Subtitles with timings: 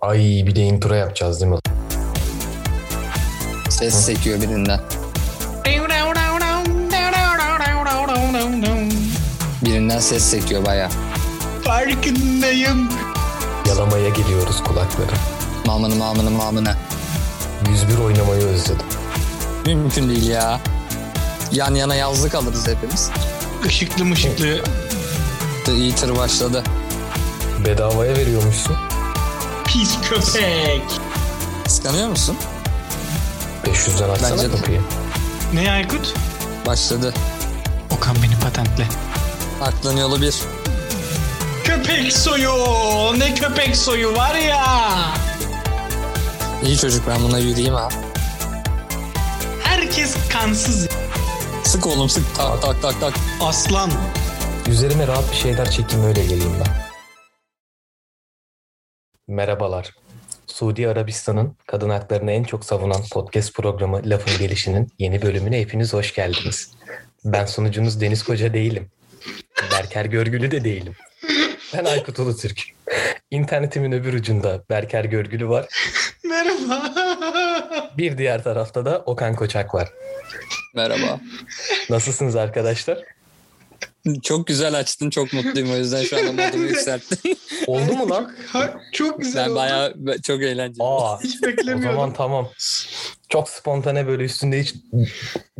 [0.00, 1.58] Ay bir de intro yapacağız değil mi?
[3.70, 4.80] Ses sekiyor birinden.
[9.64, 10.90] Birinden ses sekiyor baya.
[11.64, 12.88] Farkındayım.
[13.68, 15.12] Yalamaya geliyoruz kulakları.
[15.66, 16.74] Mamını mamını mamını.
[17.70, 18.86] 101 oynamayı özledim.
[19.66, 20.60] Mümkün değil ya.
[21.52, 23.10] Yan yana yazlık alırız hepimiz.
[23.68, 24.62] Işıklı mışıklı.
[25.64, 26.62] The Eater başladı.
[27.66, 28.76] Bedavaya veriyormuşsun.
[29.72, 30.82] Pis köpek.
[31.64, 32.36] Kıskanıyor musun?
[33.64, 34.80] 500'den açsana Bence kapıyı.
[35.54, 36.14] Ne Aykut?
[36.66, 37.14] Başladı.
[37.90, 38.88] Okan beni patentle.
[39.62, 40.34] Aklın yolu bir.
[41.64, 42.52] Köpek soyu.
[43.18, 44.64] Ne köpek soyu var ya.
[46.64, 47.88] İyi çocuk ben buna yürüyeyim ha.
[49.62, 50.88] Herkes kansız.
[51.64, 52.36] Sık oğlum sık.
[52.36, 53.14] Tak tak tak tak.
[53.40, 53.90] Aslan.
[54.68, 56.79] Üzerime rahat bir şeyler çekeyim öyle geleyim ben.
[59.30, 59.94] Merhabalar.
[60.46, 66.14] Suudi Arabistan'ın kadın haklarını en çok savunan podcast programı Lafın Gelişi'nin yeni bölümüne hepiniz hoş
[66.14, 66.70] geldiniz.
[67.24, 68.90] Ben sunucunuz Deniz Koca değilim.
[69.72, 70.96] Berker Görgülü de değilim.
[71.74, 72.62] Ben Aykut Ulutürk.
[73.30, 75.66] İnternetimin öbür ucunda Berker Görgülü var.
[76.24, 76.94] Merhaba.
[77.98, 79.88] Bir diğer tarafta da Okan Koçak var.
[80.74, 81.20] Merhaba.
[81.90, 82.98] Nasılsınız arkadaşlar?
[84.22, 85.10] Çok güzel açtın.
[85.10, 85.72] Çok mutluyum.
[85.72, 87.36] O yüzden şu anda modumu yükselttim.
[87.66, 88.32] Oldu mu lan?
[88.46, 89.56] Ha, çok güzel ben oldu.
[89.56, 90.84] bayağı çok eğlenceli.
[90.84, 91.82] Aa, Hiç o beklemiyordum.
[91.92, 92.48] zaman tamam.
[93.28, 94.74] Çok spontane böyle üstünde hiç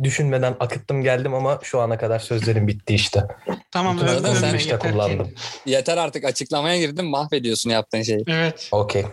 [0.03, 3.23] düşünmeden akıttım geldim ama şu ana kadar sözlerim bitti işte.
[3.71, 4.93] Tamam Bütün arada sen işte yeter ki.
[4.93, 5.33] kullandım.
[5.65, 8.23] Yeter artık açıklamaya girdin mahvediyorsun yaptığın şeyi.
[8.27, 8.69] Evet.
[8.71, 9.05] Okey.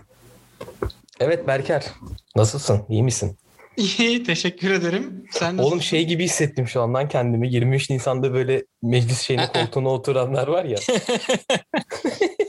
[1.21, 1.85] Evet Berker.
[2.37, 2.83] Nasılsın?
[2.89, 3.39] İyi misin?
[3.79, 5.25] İyi teşekkür ederim.
[5.31, 5.79] Sen Oğlum nasılsın?
[5.81, 7.53] şey gibi hissettim şu andan kendimi.
[7.53, 10.79] 23 Nisan'da böyle meclis şeyine koltuğuna oturanlar var ya.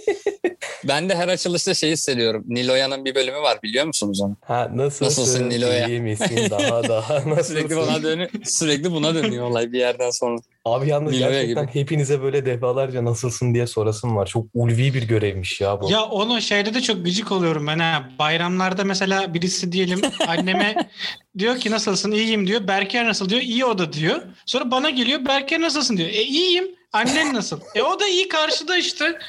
[0.88, 2.44] Ben de her açılışta şey hissediyorum.
[2.48, 4.38] Niloya'nın bir bölümü var biliyor musunuz onu?
[4.42, 5.06] Ha nasılsın?
[5.06, 5.88] Nasılsın Nilo'ya?
[5.88, 6.48] İyi misin?
[6.50, 8.04] Daha daha Sürekli buna nasılsın?
[8.04, 8.30] dönüyor.
[8.44, 10.38] Sürekli buna dönüyor olay bir yerden sonra.
[10.66, 11.76] Abi yalnız Nilo'ya gerçekten gibi.
[11.80, 14.26] hepinize böyle defalarca nasılsın diye sorasım var.
[14.26, 15.92] Çok ulvi bir görevmiş ya bu.
[15.92, 18.10] Ya onu şeyde de çok gıcık oluyorum ben ha.
[18.20, 20.90] Bayramlarda mesela birisi diyelim anneme
[21.38, 22.68] diyor ki nasılsın iyiyim diyor.
[22.68, 23.42] Berker nasıl diyor.
[23.42, 24.22] İyi o da diyor.
[24.46, 26.10] Sonra bana geliyor Berker nasılsın diyor.
[26.10, 26.79] E iyiyim.
[26.94, 27.60] Annen nasıl?
[27.76, 29.20] E o da iyi karşıda işte.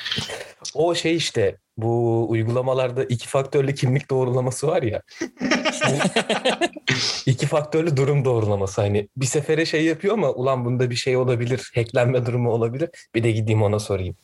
[0.75, 5.03] O şey işte bu uygulamalarda iki faktörlü kimlik doğrulaması var ya.
[7.27, 8.81] İki faktörlü durum doğrulaması.
[8.81, 11.71] Hani bir sefere şey yapıyor ama ulan bunda bir şey olabilir.
[11.75, 12.89] Hacklenme durumu olabilir.
[13.15, 14.17] Bir de gideyim ona sorayım.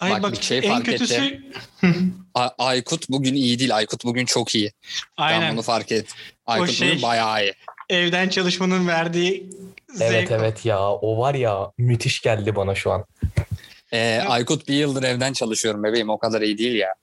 [0.00, 2.14] Ay Bak, bak, bir şey en fark kötüsü ettim.
[2.34, 3.76] A- Aykut bugün iyi değil.
[3.76, 4.72] Aykut bugün çok iyi.
[5.18, 6.06] Ben aynen bunu fark et.
[6.46, 7.54] Aykut şey- bugün bayağı iyi.
[7.88, 9.50] Evden çalışmanın verdiği
[9.94, 10.12] zevk.
[10.12, 13.04] Evet evet ya o var ya müthiş geldi bana şu an.
[13.92, 16.10] Ee, Aykut bir yıldır evden çalışıyorum bebeğim.
[16.10, 16.94] O kadar iyi değil ya.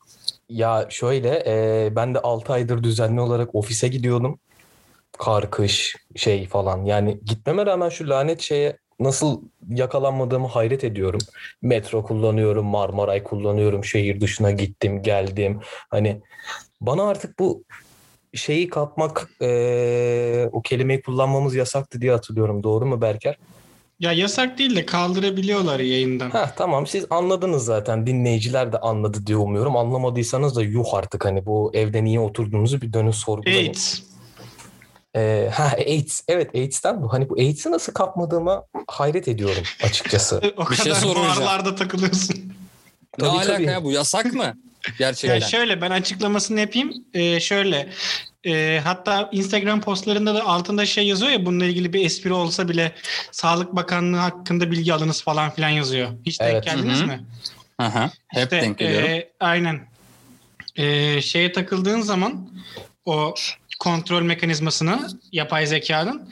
[0.50, 4.40] Ya şöyle e, ben de 6 aydır düzenli olarak ofise gidiyordum.
[5.18, 6.86] Kar, kış, şey falan.
[6.86, 11.22] Yani gitmeme rağmen şu lanet şeye nasıl yakalanmadığımı hayret ediyorum.
[11.62, 15.60] Metro kullanıyorum, Marmaray kullanıyorum, şehir dışına gittim, geldim.
[15.90, 16.22] Hani
[16.82, 17.64] bana artık bu
[18.34, 22.64] şeyi kapmak, e, o kelimeyi kullanmamız yasaktı diye hatırlıyorum.
[22.64, 23.38] Doğru mu Berker?
[24.00, 26.30] Ya yasak değil de kaldırabiliyorlar yayından.
[26.30, 28.08] Ha tamam siz anladınız zaten.
[28.08, 29.78] Dinleyiciler de anladı diye umuyorum.
[29.78, 33.68] Anlamadıysanız da yuh artık hani bu evde niye oturduğunuzu bir dönün sorgulayın.
[33.68, 34.00] AIDS.
[35.16, 36.22] Ee, ha AIDS.
[36.28, 37.14] Evet AIDS'ten bu.
[37.14, 40.42] Hani bu AIDS'i nasıl kapmadığıma hayret ediyorum açıkçası.
[40.58, 41.38] O Bir şey kadar soracağım.
[41.40, 42.36] barlarda takılıyorsun.
[42.38, 42.52] Ne
[43.20, 43.64] Tabii, alaka tabii.
[43.64, 44.54] ya bu yasak mı?
[45.00, 45.36] Gerçekten.
[45.36, 46.94] Ya şöyle ben açıklamasını yapayım.
[47.14, 47.90] Ee, şöyle
[48.44, 52.92] e, hatta Instagram postlarında da altında şey yazıyor ya bununla ilgili bir espri olsa bile
[53.32, 56.10] Sağlık Bakanlığı hakkında bilgi alınız falan filan yazıyor.
[56.26, 56.64] Hiç denk Evet.
[56.66, 57.08] geldiniz Hı hı.
[57.08, 57.24] mi?
[57.82, 58.10] Hı.
[58.28, 59.10] Hep İşte, denk geliyorum.
[59.10, 59.88] e, aynen.
[60.76, 62.50] E, şeye takıldığın zaman
[63.06, 63.34] o
[63.80, 66.30] kontrol mekanizmasına yapay zekanın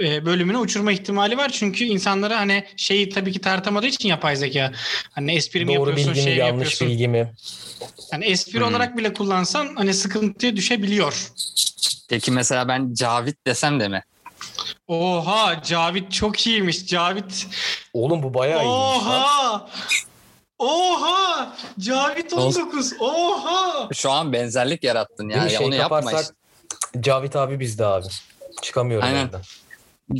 [0.00, 1.48] e, bölümünü uçurma ihtimali var.
[1.48, 4.72] Çünkü insanlara hani şeyi tabii ki tartamadığı için yapay zeka.
[5.12, 6.88] Hani espri mi Doğru yapıyorsun, bilgi şey mi yanlış yapıyorsun.
[6.88, 7.32] bilgi mi?
[8.12, 8.66] Yani espri Hmm.
[8.66, 11.32] olarak bile kullansan hani sıkıntıya düşebiliyor.
[12.08, 14.02] Peki mesela ben Cavit desem de mi?
[14.88, 16.86] Oha Cavit çok iyiymiş.
[16.86, 17.46] Cavit.
[17.92, 19.22] Oğlum bu bayağı iyiymiş lan.
[19.22, 19.68] Oha.
[20.58, 21.56] Oha.
[21.80, 22.60] Cavit Olsun.
[22.62, 22.92] 19.
[23.00, 23.88] Oha.
[23.94, 25.36] Şu an benzerlik yarattın ya.
[25.42, 27.00] ya Şey onu yapma kaparsak işte.
[27.02, 28.06] Cavit abi bizde abi.
[28.62, 29.26] Çıkamıyorum Aynen.
[29.26, 29.40] evden.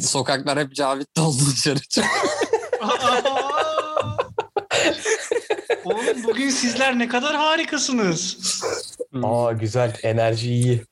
[0.00, 1.78] Sokaklar hep Cavit doldu dışarı.
[5.84, 8.38] Oğlum bugün sizler ne kadar harikasınız.
[9.22, 9.96] Aa güzel.
[10.02, 10.82] Enerji iyi.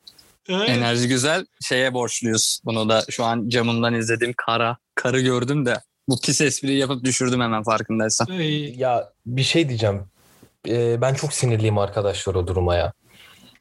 [0.49, 0.69] Evet.
[0.69, 1.47] Enerji güzel.
[1.69, 2.61] Şeye borçluyuz.
[2.64, 4.76] Bunu da şu an camımdan izlediğim kara.
[4.94, 8.26] Karı gördüm de bu pis espriyi yapıp düşürdüm hemen farkındaysan.
[8.26, 10.02] Ay, Ya bir şey diyeceğim.
[10.69, 12.93] Ee, ben çok sinirliyim arkadaşlar o duruma ya.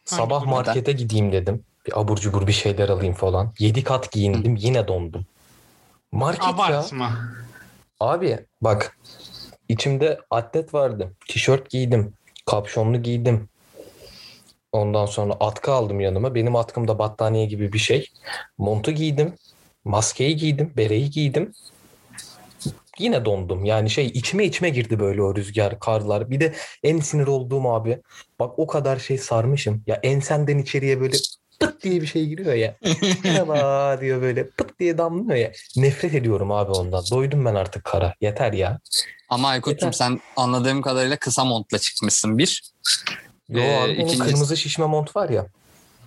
[0.06, 1.64] Sabah markete gideyim dedim.
[1.90, 3.54] Bir abur cubur bir şeyler alayım falan.
[3.60, 5.26] 7 kat giyindim yine dondum.
[6.12, 6.50] Market ya.
[6.50, 7.12] Abartma.
[8.00, 8.98] Abi bak
[9.70, 11.14] içimde atlet vardı.
[11.28, 12.14] Tişört giydim.
[12.46, 13.50] Kapşonlu giydim.
[14.72, 16.36] Ondan sonra atkı aldım yanıma.
[16.36, 18.08] Benim atkım da battaniye gibi bir şey.
[18.58, 19.34] Montu giydim.
[19.86, 20.74] Maskeyi giydim.
[20.78, 21.54] Bereyi giydim.
[23.00, 23.66] Yine dondum.
[23.66, 26.30] Yani şey içime içime girdi böyle o rüzgar, karlar.
[26.30, 26.54] Bir de
[26.84, 28.02] en sinir olduğum abi.
[28.40, 29.84] Bak o kadar şey sarmışım.
[29.88, 31.18] Ya ensenden içeriye böyle
[31.60, 32.76] pıt diye bir şey giriyor ya.
[33.24, 35.52] Merhaba diyor böyle pıt diye damlıyor ya.
[35.78, 37.04] Nefret ediyorum abi ondan.
[37.12, 38.14] Doydum ben artık kara.
[38.22, 38.80] Yeter ya.
[39.30, 42.64] Ama Aykut'cum sen anladığım kadarıyla kısa montla çıkmışsın bir.
[43.50, 45.48] Yo Ee, abi ikincisi- kırmızı şişme mont var ya.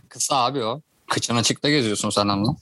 [0.08, 0.80] Kısa abi o.
[1.10, 2.56] Kıçın açıkta geziyorsun sen onunla.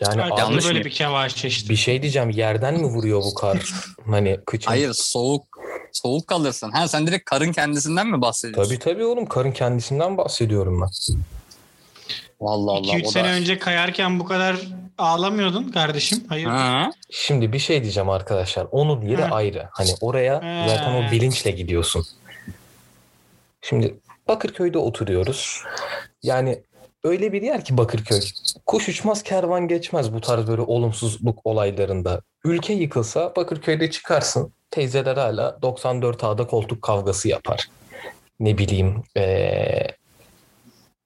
[0.00, 1.68] Yani yanlış böyle bir kevaş işte.
[1.68, 2.30] bir şey diyeceğim.
[2.30, 3.72] Yerden mi vuruyor bu kar?
[4.06, 4.70] Hani kıçın.
[4.70, 5.51] Hayır soğuk.
[5.92, 6.70] Soğuk kalırsın.
[6.70, 8.70] Ha sen direkt karın kendisinden mi bahsediyorsun?
[8.70, 11.18] Tabii tabii oğlum karın kendisinden bahsediyorum ben.
[12.40, 12.98] Vallahi Allah.
[12.98, 13.32] 2-3 o sene da...
[13.32, 14.56] önce kayarken bu kadar
[14.98, 16.24] ağlamıyordun kardeşim.
[16.28, 16.46] Hayır.
[16.46, 16.90] Ha?
[17.10, 18.66] Şimdi bir şey diyeceğim arkadaşlar.
[18.70, 19.34] Onun yeri Hı.
[19.34, 19.68] ayrı.
[19.72, 20.68] Hani oraya Hı.
[20.68, 22.06] zaten o bilinçle gidiyorsun.
[23.62, 23.94] Şimdi
[24.28, 25.62] Bakırköy'de oturuyoruz.
[26.22, 26.62] Yani
[27.04, 28.20] öyle bir yer ki Bakırköy.
[28.66, 32.22] Kuş uçmaz kervan geçmez bu tarz böyle olumsuzluk olaylarında.
[32.44, 34.52] Ülke yıkılsa Bakırköy'de çıkarsın.
[34.70, 37.68] Teyzeler hala 94 A'da koltuk kavgası yapar.
[38.40, 39.86] Ne bileyim ee,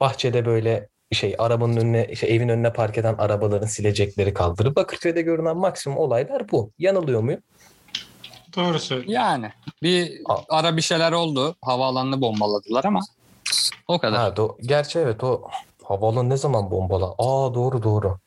[0.01, 4.77] bahçede böyle şey arabanın önüne şey, evin önüne park eden arabaların silecekleri kaldırır.
[4.77, 6.71] Bakırköy'de görünen maksimum olaylar bu.
[6.79, 7.41] Yanılıyor muyum?
[8.57, 9.13] Doğru söylüyorsun.
[9.13, 9.51] Yani
[9.83, 11.57] bir ara bir şeyler oldu.
[11.63, 13.01] Havaalanını bombaladılar ama
[13.89, 14.19] o kadar.
[14.19, 15.49] Ha, do- Gerçi evet o
[15.89, 17.15] havaalanı ne zaman bombala?
[17.19, 18.19] Aa doğru doğru.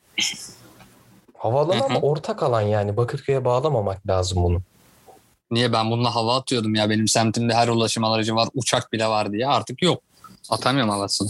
[1.38, 2.96] Havaalanı ama ortak alan yani.
[2.96, 4.62] Bakırköy'e bağlamamak lazım bunu.
[5.50, 9.32] Niye ben bununla hava atıyordum ya benim semtimde her ulaşım aracı var uçak bile var
[9.32, 10.02] diye artık yok.
[10.50, 11.28] Atamıyorum havasını.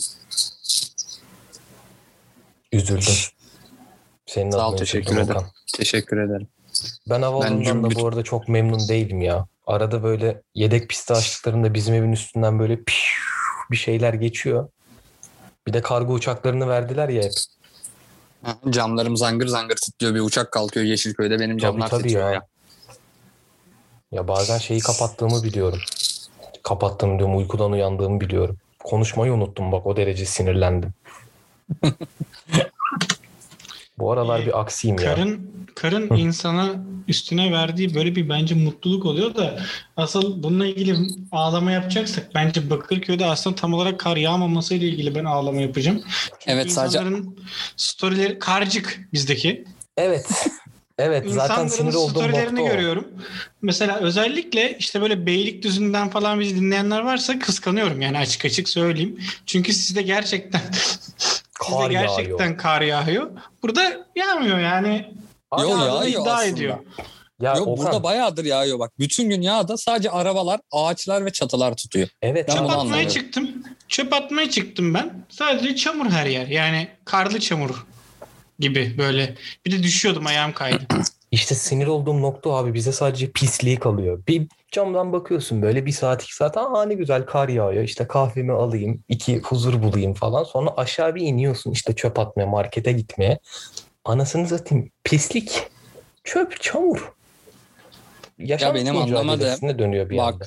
[2.73, 3.15] Üzüldüm.
[4.27, 5.31] Senin Sağ ol, teşekkür ederim.
[5.31, 5.51] Okan.
[5.77, 6.49] Teşekkür ederim.
[7.09, 9.47] Ben havaalanından da bu arada çok memnun değilim ya.
[9.67, 12.79] Arada böyle yedek pisti açtıklarında bizim evin üstünden böyle
[13.71, 14.69] bir şeyler geçiyor.
[15.67, 17.33] Bir de kargo uçaklarını verdiler ya hep.
[18.71, 22.35] Camlarım zangır zangır titriyor bir uçak kalkıyor Yeşilköy'de benim Tabii camlar tabii titriyor ya.
[22.35, 22.47] ya.
[24.13, 25.79] Ya bazen şeyi kapattığımı biliyorum.
[26.63, 28.57] Kapattım diyorum uykudan uyandığımı biliyorum.
[28.85, 30.91] Konuşmayı unuttum bak o derece sinirlendim.
[34.01, 35.15] Bu aralar bir aksiyim ya.
[35.15, 36.75] Karın karın insana
[37.09, 39.61] üstüne verdiği böyle bir bence mutluluk oluyor da
[39.97, 40.97] asıl bununla ilgili
[41.33, 46.03] ağlama yapacaksak bence Bakırköy'de aslında tam olarak kar yağmaması ile ilgili ben ağlama yapacağım.
[46.39, 47.01] Çünkü Evet, sadece-
[47.77, 49.65] storyleri karcık bizdeki.
[49.97, 50.27] Evet.
[50.99, 52.67] Evet zaten sinir olduğum storylerini nokta o.
[52.67, 53.09] görüyorum.
[53.63, 59.21] Mesela özellikle işte böyle Beylikdüzü'nden falan bizi dinleyenler varsa kıskanıyorum yani açık açık söyleyeyim.
[59.47, 60.61] Çünkü sizde gerçekten
[61.65, 62.59] sizde Kar gerçekten yağıyor.
[62.59, 63.31] kar yağıyor.
[63.63, 65.15] Burada yağmıyor yani.
[65.59, 66.45] Yo, yağıyor iddia aslında.
[66.45, 66.79] ediyor.
[67.41, 68.93] Ya Yok Okan, burada bayağıdır yağıyor bak.
[68.99, 72.09] Bütün gün yağda sadece arabalar, ağaçlar ve çatılar tutuyor.
[72.23, 73.09] evet Ben Çöp atmaya anlamıyorum.
[73.15, 73.51] çıktım.
[73.89, 75.27] Çöp atmaya çıktım ben.
[75.29, 76.47] Sadece çamur her yer.
[76.47, 77.87] Yani karlı çamur
[78.59, 79.35] gibi böyle.
[79.67, 80.87] Bir de düşüyordum ayağım kaydı.
[81.31, 84.23] İşte sinir olduğum nokta abi bize sadece pisliği kalıyor.
[84.29, 88.53] Bir camdan bakıyorsun böyle bir saat iki saat aa ne güzel kar yağıyor işte kahvemi
[88.53, 93.39] alayım iki huzur bulayım falan sonra aşağı bir iniyorsun işte çöp atmaya markete gitmeye.
[94.05, 95.63] Anasını satayım pislik
[96.25, 97.13] çöp çamur.
[98.39, 100.45] Yaşam benim anlamadığım- dönüyor bir Bak, anda.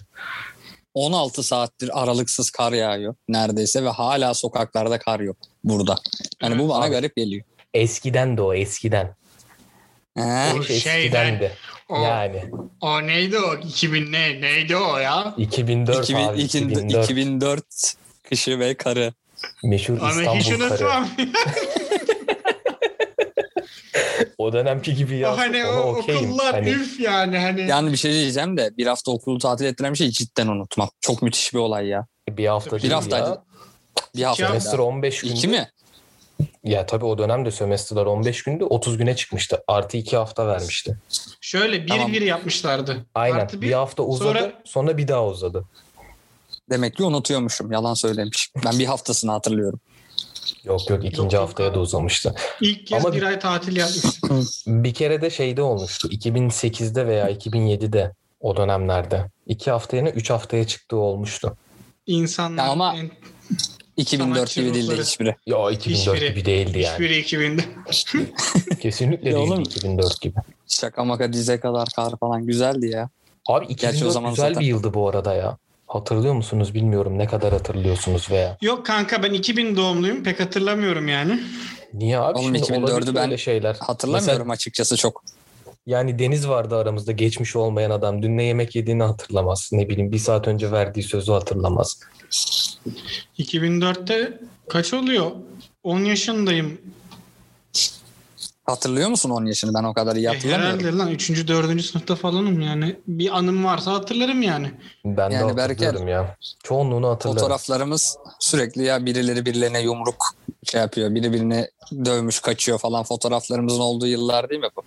[0.94, 5.96] 16 saattir aralıksız kar yağıyor neredeyse ve hala sokaklarda kar yok burada.
[6.42, 6.92] Yani bu bana Abi.
[6.92, 7.46] garip geliyor.
[7.74, 9.16] Eskiden de o eskiden.
[10.17, 10.53] He?
[10.60, 11.51] O şeyden, eskiden de.
[11.89, 12.43] o- Yani
[12.82, 13.55] O neydi o?
[13.58, 14.41] 2000 ne?
[14.41, 15.34] Neydi o ya?
[15.38, 16.84] 2004 2000 abi 2004.
[16.84, 17.05] 2004.
[17.05, 17.93] 2004
[18.29, 19.13] kışı ve karı.
[19.63, 20.72] Meşhur Onu hiç İstanbul karı.
[20.72, 21.08] unutmam.
[24.38, 25.38] O dönemki gibi ya.
[25.38, 27.62] hani o okullar üf yani hani.
[27.62, 30.89] Yani bir şey diyeceğim de bir hafta okulu tatil ettiren bir şey cidden unutmam.
[31.01, 32.05] Çok müthiş bir olay ya.
[32.29, 33.29] bir hafta Bir değil haftaydı.
[33.29, 33.43] ya.
[34.15, 34.48] Bir hafta.
[34.48, 35.34] Sömestr 15 gündü.
[35.34, 35.70] İki mi?
[36.63, 39.63] Ya tabii o dönemde sömestrler 15 gündü 30 güne çıkmıştı.
[39.68, 40.98] Artı 2 hafta vermişti.
[41.42, 42.13] Şöyle bir Tamam.
[42.13, 43.06] bir yapmışlardı.
[43.16, 43.40] Aynen.
[43.40, 44.54] Artı bir, hafta uzadı sonra...
[44.66, 45.66] sonra- bir daha uzadı.
[46.70, 47.72] Demek ki unutuyormuşum.
[47.72, 48.52] Yalan söylemiş.
[48.66, 49.80] Ben bir haftasını hatırlıyorum.
[50.63, 52.36] Yok yok ikinci Yok, haftaya da uzamıştı.
[52.62, 54.24] İlk kez Ama bir bir- ay tatil yapmıştık.
[54.68, 56.08] Bir kere de şeyde olmuştu.
[56.08, 59.25] 2008'de veya 2007'de o dönemlerde.
[59.48, 61.58] 2 hafta yerine 3 haftaya çıktığı olmuştu.
[62.08, 63.12] İnsanlar Ya ama- en-
[63.98, 65.02] 2004 Sanatçı gibi değildi ruhları.
[65.04, 65.36] hiçbiri.
[65.48, 66.94] Ya 2004 Hiçbiri- gibi değildi yani.
[66.94, 67.62] hiçbiri 2000'de.
[68.82, 69.62] Kesinlikle Ya değildi oğlum.
[69.64, 70.36] 2004 gibi.
[70.68, 73.10] Şaka maka dize kadar kar falan güzeldi ya.
[73.48, 75.58] Abi Gerçi o 2004 zaman güzel zaten- bir yıldı bu arada ya.
[75.88, 78.58] Hatırlıyor musunuz bilmiyorum ne kadar hatırlıyorsunuz veya.
[78.62, 80.24] Yok kanka ben 2000 doğumluyum.
[80.24, 81.40] Pek hatırlamıyorum yani.
[81.94, 83.76] Niye abi Oğlum, şimdi 2004'ü olabilir ben öyle şeyler.
[83.80, 85.24] Hatırlamıyorum Mesela, açıkçası çok.
[85.86, 88.24] Yani Deniz vardı aramızda geçmiş olmayan adam.
[88.24, 89.70] Dün ne yemek yediğini hatırlamaz.
[89.72, 92.00] Ne bileyim bir saat önce verdiği sözü hatırlamaz.
[93.40, 95.32] 2004'te kaç oluyor?
[95.84, 96.78] 10 yaşındayım.
[98.66, 99.74] Hatırlıyor musun 10 yaşını?
[99.74, 100.80] Ben o kadar iyi E, hatırlamıyorum.
[100.80, 101.48] herhalde lan 3.
[101.48, 101.82] 4.
[101.82, 102.96] sınıfta falanım yani.
[103.08, 104.72] Bir anım varsa hatırlarım yani.
[105.06, 106.38] Ben de Yani Berker, hatırlıyorum ya.
[106.63, 107.40] Çoğunluğunu hatırlarım.
[107.40, 110.24] Fotoğraflarımız sürekli ya birileri birilerine yumruk
[110.63, 111.16] şey yapıyor.
[111.16, 111.68] Biri birini
[112.06, 114.82] dövmüş kaçıyor falan fotoğraflarımızın olduğu yıllar değil mi bu?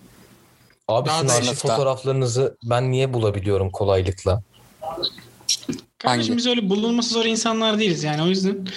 [0.87, 4.43] Abi Daha sizin arşiv fotoğraflarınızı ben niye bulabiliyorum kolaylıkla?
[5.97, 6.37] Kardeşim Hangi?
[6.37, 8.67] biz öyle bulunması zor insanlar değiliz yani o yüzden.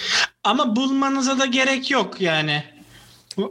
[0.43, 2.63] Ama bulmanıza da gerek yok yani.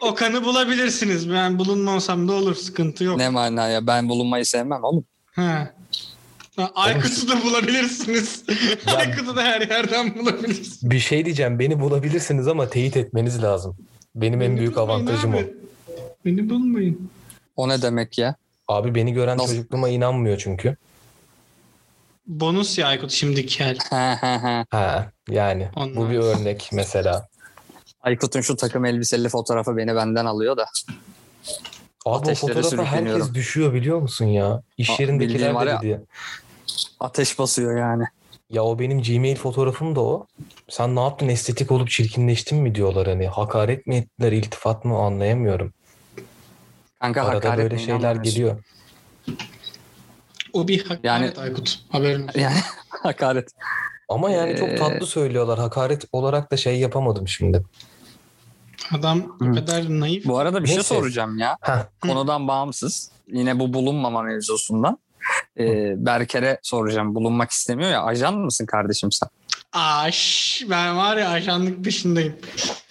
[0.00, 1.30] o kanı bulabilirsiniz.
[1.30, 2.54] Ben bulunmasam da olur.
[2.54, 3.16] Sıkıntı yok.
[3.16, 5.04] Ne manaya ben bulunmayı sevmem oğlum.
[5.34, 5.70] Ha.
[6.74, 8.44] Aykut'u da bulabilirsiniz.
[8.86, 10.90] Ya- Aykut'u da her yerden bulabilirsiniz.
[10.90, 11.58] Bir şey diyeceğim.
[11.58, 13.76] Beni bulabilirsiniz ama teyit etmeniz lazım.
[14.16, 15.38] Benim en Beni büyük bulmayın avantajım o.
[15.38, 15.54] abi.
[16.24, 17.10] Beni bulmayın.
[17.56, 18.34] O ne demek ya?
[18.68, 19.48] Abi beni gören Nasıl?
[19.48, 20.76] çocukluğuma inanmıyor çünkü.
[22.26, 23.76] Bonus ya Aykut şimdiki hal.
[23.90, 24.64] Ha, ha, ha.
[24.70, 26.10] Ha yani bu Onlar.
[26.10, 27.28] bir örnek mesela.
[28.00, 30.66] Aykut'un şu takım elbiseli fotoğrafı beni benden alıyor da.
[32.06, 34.62] Abi o Ateşlere fotoğrafa herkes düşüyor biliyor musun ya?
[34.78, 35.82] İş Aa, yerindekiler bildiğin var de ya.
[35.82, 36.00] dedi.
[37.00, 38.04] Ateş basıyor yani.
[38.50, 40.26] Ya o benim Gmail fotoğrafım da o.
[40.68, 43.28] Sen ne yaptın estetik olup çirkinleştin mi diyorlar hani.
[43.28, 45.72] Hakaret mi ettiler iltifat mı anlayamıyorum.
[47.00, 48.62] Kanka Arada hakaret böyle şeyler geliyor.
[50.52, 51.78] O bir hakaret Yani- Aykut.
[51.88, 52.40] Haberin olsun.
[52.40, 52.56] Yani
[52.88, 53.50] hakaret.
[54.08, 55.58] Ama yani Ee, çok tatlı söylüyorlar.
[55.58, 57.62] Hakaret olarak da şey yapamadım şimdi.
[58.98, 60.24] Adam o kadar naif.
[60.26, 60.94] Bu arada bir şey Neyse.
[60.94, 61.56] soracağım ya.
[61.60, 63.10] Heh, Konudan bağımsız.
[63.32, 64.98] Yine bu bulunmama mevzusundan.
[65.58, 67.14] Ee, Berker'e soracağım.
[67.14, 68.02] Bulunmak istemiyor ya.
[68.02, 69.28] Ajan mısın kardeşim sen?
[69.72, 72.36] Aş, ben var ya ajanlık peşindeyim.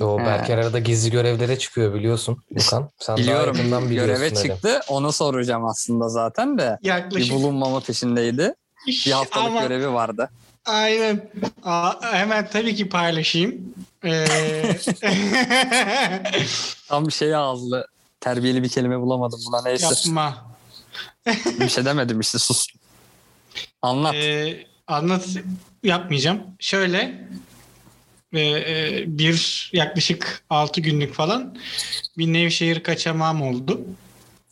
[0.02, 0.26] o He.
[0.26, 2.38] Berker arada gizli görevlere çıkıyor biliyorsun.
[2.52, 3.56] Lukan sen daha Biliyorum.
[3.58, 4.14] yakından biliyorsun.
[4.16, 4.36] Göreve öyle.
[4.36, 4.80] çıktı.
[4.88, 6.78] Onu soracağım aslında zaten de.
[6.84, 7.34] Bir Yaklaşık.
[7.34, 8.54] bulunmama peşindeydi.
[9.06, 10.30] Bir haftalık Ama- görevi vardı.
[10.66, 11.30] Aynen.
[11.64, 13.74] Aa, hemen tabii ki paylaşayım.
[14.06, 14.26] Ee,
[16.88, 17.88] Tam bir şey ağızlı.
[18.20, 19.86] Terbiyeli bir kelime bulamadım buna neyse.
[19.86, 20.55] yapma.
[21.60, 22.68] Bir şey demedim işte sus.
[23.82, 24.16] Anlat.
[24.16, 25.28] Ee, anlat
[25.84, 26.42] yapmayacağım.
[26.60, 27.28] Şöyle
[28.34, 31.58] e, e, bir yaklaşık 6 günlük falan
[32.18, 33.82] bir Nevşehir kaçamam oldu.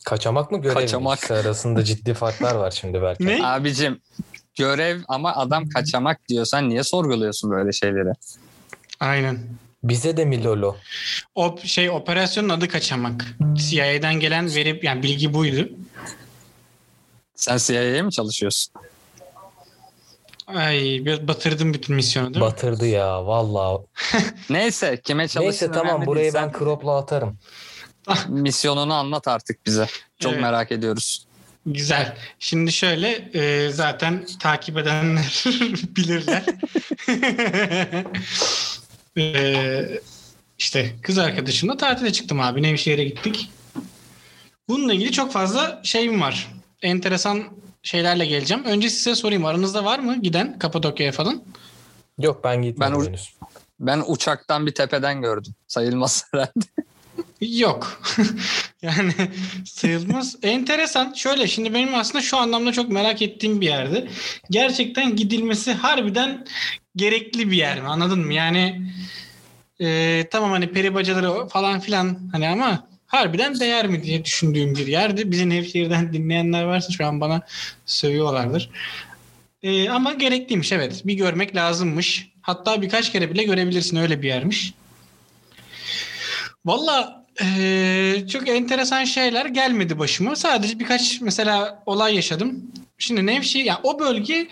[0.04, 0.80] Kaçamak mı görev mi?
[0.80, 1.18] Kaçamak.
[1.18, 3.26] İkisi arasında ciddi farklar var şimdi Berker.
[3.26, 3.46] Ne?
[3.46, 4.00] Abicim
[4.58, 8.12] görev ama adam kaçamak diyorsan niye sorguluyorsun böyle şeyleri?
[9.00, 9.38] Aynen.
[9.84, 10.76] Bize de mi Lolo?
[11.34, 13.24] O şey operasyonun adı kaçamak.
[13.54, 15.68] CIA'den gelen veri yani bilgi buydu.
[17.44, 18.74] Sen CIA'ye mi çalışıyorsun?
[20.46, 22.40] Ay batırdım bütün misyonu değil mi?
[22.40, 23.82] Batırdı ya vallahi.
[24.50, 27.38] Neyse kime çalıştığın Neyse tamam burayı ben crop'la atarım.
[28.28, 29.86] misyonunu anlat artık bize.
[30.18, 30.42] Çok Evet.
[30.42, 31.26] merak ediyoruz.
[31.66, 32.16] Güzel.
[32.38, 35.44] Şimdi şöyle e, zaten takip edenler
[35.96, 36.44] bilirler.
[39.18, 40.00] e,
[40.58, 42.62] işte kız arkadaşımla tatile çıktım abi.
[42.62, 43.50] Nevşehir'e gittik.
[44.68, 46.53] Bununla ilgili çok fazla şeyim var.
[46.84, 47.42] Enteresan
[47.82, 48.64] şeylerle geleceğim.
[48.64, 49.44] Önce size sorayım.
[49.44, 51.42] Aranızda var mı giden Kapadokya'ya falan?
[52.18, 53.34] Yok ben gitmedim Ben- henüz.
[53.80, 55.54] Ben uçaktan bir tepeden gördüm.
[55.66, 56.64] Sayılmaz herhalde.
[57.40, 58.02] Yok.
[58.82, 59.12] yani
[59.66, 60.36] sayılmaz.
[60.42, 61.12] Enteresan.
[61.12, 64.08] Şöyle şimdi benim aslında şu anlamda çok merak ettiğim bir yerde.
[64.50, 66.46] Gerçekten gidilmesi harbiden
[66.96, 67.88] gerekli bir yer mi?
[67.88, 68.34] Anladın mı?
[68.34, 68.92] Yani
[69.80, 74.86] e, tamam hani peri bacaları falan filan hani ama harbiden değer mi diye düşündüğüm bir
[74.86, 75.30] yerdi.
[75.30, 77.40] Bizi Nevşehir'den dinleyenler varsa şu an bana
[77.86, 78.70] sövüyorlardır.
[79.62, 81.02] E, ama gerekliymiş evet.
[81.04, 82.28] Bir görmek lazımmış.
[82.42, 84.74] Hatta birkaç kere bile görebilirsin öyle bir yermiş.
[86.64, 90.36] Valla eee, çok enteresan şeyler gelmedi başıma.
[90.36, 92.62] Sadece birkaç mesela olay yaşadım.
[92.98, 94.48] Şimdi Nevşehir, yani o bölge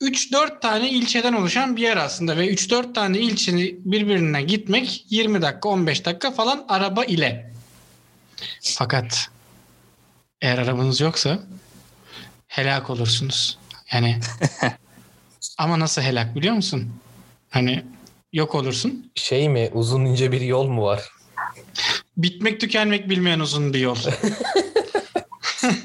[0.00, 5.68] 3-4 tane ilçeden oluşan bir yer aslında ve 3-4 tane ilçeni birbirine gitmek 20 dakika
[5.68, 7.52] 15 dakika falan araba ile.
[8.62, 9.28] Fakat
[10.42, 11.38] eğer arabanız yoksa
[12.48, 13.58] helak olursunuz.
[13.92, 14.20] Yani
[15.58, 16.92] ama nasıl helak biliyor musun?
[17.50, 17.84] Hani
[18.32, 19.10] yok olursun.
[19.14, 21.08] Şey mi uzun ince bir yol mu var?
[22.16, 23.96] Bitmek tükenmek bilmeyen uzun bir yol.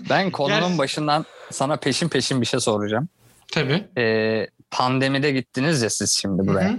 [0.09, 0.77] Ben konunun Gel.
[0.77, 3.09] başından sana peşin peşin bir şey soracağım.
[3.51, 3.83] Tabii.
[3.97, 6.77] Ee, pandemide gittiniz ya siz şimdi buraya.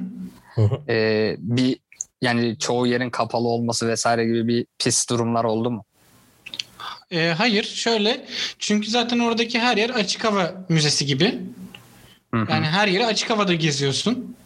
[0.55, 0.93] Hı hı.
[0.93, 1.79] Ee, bir
[2.23, 5.85] yani çoğu yerin kapalı olması vesaire gibi bir pis durumlar oldu mu?
[7.11, 8.27] E, hayır şöyle
[8.59, 11.41] çünkü zaten oradaki her yer açık hava müzesi gibi.
[12.35, 12.53] Hı hı.
[12.53, 14.37] Yani her yeri açık havada geziyorsun.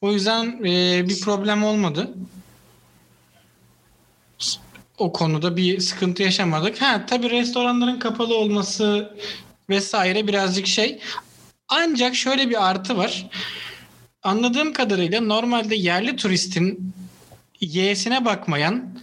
[0.00, 2.10] O yüzden e, bir problem olmadı.
[4.98, 6.82] O konuda bir sıkıntı yaşamadık.
[6.82, 9.16] Ha tabii restoranların kapalı olması
[9.70, 11.00] vesaire birazcık şey.
[11.68, 13.30] Ancak şöyle bir artı var.
[14.22, 16.94] Anladığım kadarıyla normalde yerli turistin
[17.60, 18.98] Y'sine bakmayan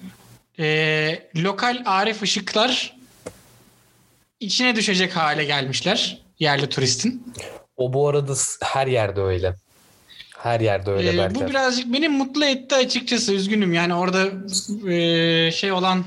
[0.60, 2.96] e, lokal Arif ışıklar
[4.40, 7.34] içine düşecek hale gelmişler yerli turistin.
[7.78, 8.34] O bu arada
[8.64, 9.56] her yerde öyle.
[10.38, 11.36] Her yerde öyle Ee, Berker.
[11.36, 13.34] bu birazcık beni mutlu etti açıkçası.
[13.34, 14.28] Üzgünüm yani orada
[14.92, 16.06] e, şey olan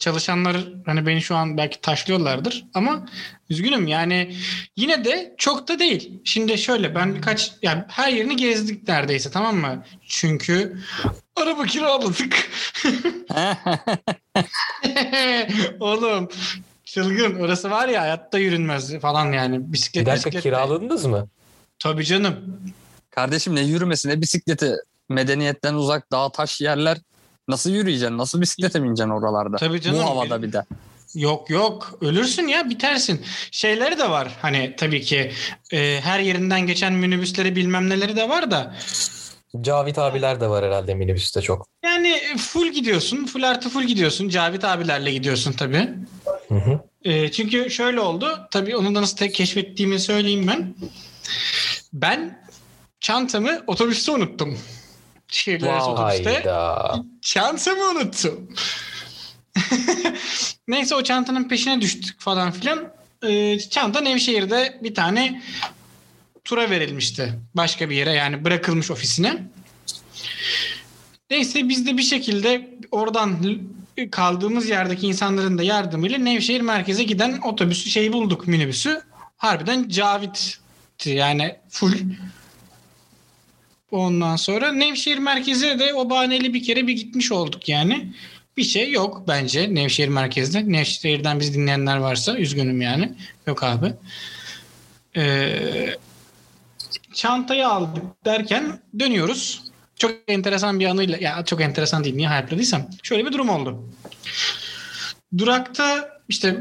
[0.00, 3.06] çalışanlar hani beni şu an belki taşlıyorlardır ama
[3.50, 4.36] üzgünüm yani
[4.76, 6.20] yine de çok da değil.
[6.24, 9.84] Şimdi şöyle ben birkaç yani her yerini gezdik neredeyse tamam mı?
[10.08, 10.78] Çünkü
[11.36, 12.50] araba kiraladık.
[15.80, 16.28] Oğlum
[16.84, 21.28] çılgın orası var ya hayatta yürünmez falan yani bisiklet Bir dakika bisiklet- kiraladınız mı?
[21.78, 22.60] Tabii canım.
[23.10, 24.72] Kardeşim ne yürümesi ne bisikleti.
[25.08, 26.98] Medeniyetten uzak dağ taş yerler.
[27.50, 28.18] Nasıl yürüyeceksin?
[28.18, 29.56] Nasıl bisiklete bineceksin oralarda?
[29.56, 29.98] Tabii canım.
[29.98, 30.64] Bu havada bir de.
[31.14, 33.20] Yok yok ölürsün ya bitersin.
[33.50, 35.32] Şeyleri de var hani tabii ki
[35.72, 38.74] e, her yerinden geçen minibüsleri bilmem neleri de var da
[39.60, 41.66] Cavit abiler de var herhalde minibüste çok.
[41.84, 45.88] yani full gidiyorsun full artı full gidiyorsun Cavit abilerle gidiyorsun tabii.
[46.48, 46.80] Hı hı.
[47.04, 50.74] E, çünkü şöyle oldu tabii onu da nasıl tek keşfettiğimi söyleyeyim ben.
[51.92, 52.44] Ben
[53.00, 54.58] çantamı otobüste unuttum.
[55.70, 55.92] Wow.
[55.92, 56.42] otobüste.
[57.22, 58.48] Çantamı unuttum.
[60.68, 62.92] Neyse o çantanın peşine düştük falan filan.
[63.26, 65.42] Ee, çanta Nevşehir'de bir tane
[66.44, 67.32] tura verilmişti.
[67.54, 69.42] Başka bir yere yani bırakılmış ofisine.
[71.30, 73.38] Neyse biz de bir şekilde oradan
[74.10, 79.02] kaldığımız yerdeki insanların da yardımıyla Nevşehir merkeze giden otobüsü şeyi bulduk minibüsü.
[79.36, 81.92] Harbiden Cavit'ti yani full.
[83.90, 88.12] Ondan sonra Nevşehir merkeze de o bahaneyle bir kere bir gitmiş olduk yani.
[88.56, 90.72] Bir şey yok bence Nevşehir merkezde.
[90.72, 93.12] Nevşehir'den bizi dinleyenler varsa üzgünüm yani.
[93.46, 93.92] Yok abi.
[95.16, 95.96] Ee,
[97.14, 99.62] çantayı aldık derken dönüyoruz.
[99.96, 102.82] Çok enteresan bir anıyla ya çok enteresan değil niye hype'ladıysam.
[103.02, 103.84] Şöyle bir durum oldu.
[105.38, 106.60] Durakta işte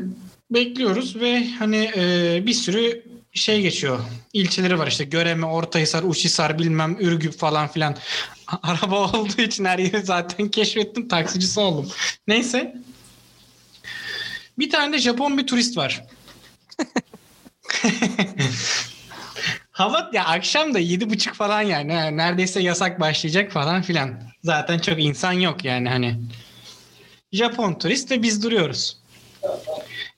[0.51, 3.03] bekliyoruz ve hani e, bir sürü
[3.41, 3.99] şey geçiyor.
[4.33, 7.95] İlçeleri var işte Göreme, Ortahisar, Uşhisar bilmem Ürgüp falan filan.
[8.63, 11.07] Araba olduğu için her yeri zaten keşfettim.
[11.07, 11.91] Taksicisi oldum.
[12.27, 12.75] Neyse.
[14.59, 16.03] Bir tane de Japon bir turist var.
[19.71, 22.17] Hava ya akşam da yedi buçuk falan yani.
[22.17, 24.21] Neredeyse yasak başlayacak falan filan.
[24.43, 26.19] Zaten çok insan yok yani hani.
[27.33, 28.97] Japon turist ve biz duruyoruz.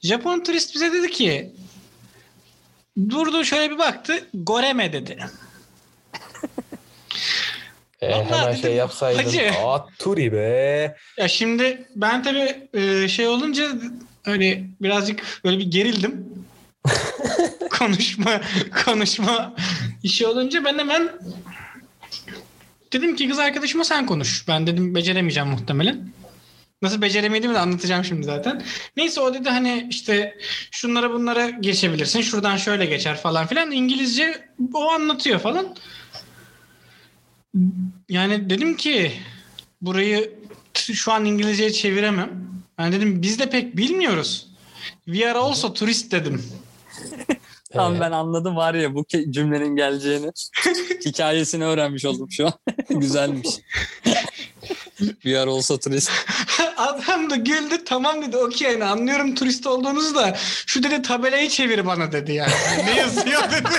[0.04, 1.52] Japon turist bize dedi ki
[3.10, 4.28] durdu şöyle bir baktı.
[4.34, 5.18] Goreme dedi.
[8.02, 9.24] E, Vallahi hemen dedim, şey yapsaydın.
[9.24, 9.52] hacı.
[9.64, 10.96] Aa turi be.
[11.18, 13.68] Ya şimdi ben tabii e, şey olunca
[14.24, 16.26] hani birazcık böyle bir gerildim.
[17.80, 18.42] konuşma
[18.86, 19.54] konuşma
[20.04, 21.10] işi olunca ben hemen
[22.94, 24.48] dedim ki kız arkadaşıma sen konuş.
[24.48, 26.10] Ben dedim beceremeyeceğim muhtemelen.
[26.82, 28.64] Nasıl beceremediğimi de anlatacağım şimdi zaten.
[28.98, 30.38] Neyse o dedi hani işte
[30.72, 32.22] şunlara bunlara geçebilirsin.
[32.22, 33.72] Şuradan şöyle geçer falan filan.
[33.72, 35.76] İngilizce o anlatıyor falan.
[38.10, 39.12] Yani dedim ki
[39.82, 40.34] burayı
[40.74, 42.30] şu an İngilizceye çeviremem.
[42.78, 44.48] Ben dedim biz de pek bilmiyoruz.
[45.06, 46.44] We are also turist dedim.
[47.74, 50.32] Ee, ben anladım var ya bu cümlenin geleceğini.
[51.06, 52.54] Hikayesini öğrenmiş oldum şu an.
[52.90, 53.48] Güzelmiş.
[55.02, 56.12] We are also turist.
[56.78, 61.86] Adam da güldü tamam dedi okey yani anlıyorum turist olduğunuzu da şu dedi tabelayı çevir
[61.86, 62.52] bana dedi yani.
[62.86, 63.70] ne yazıyor dedi.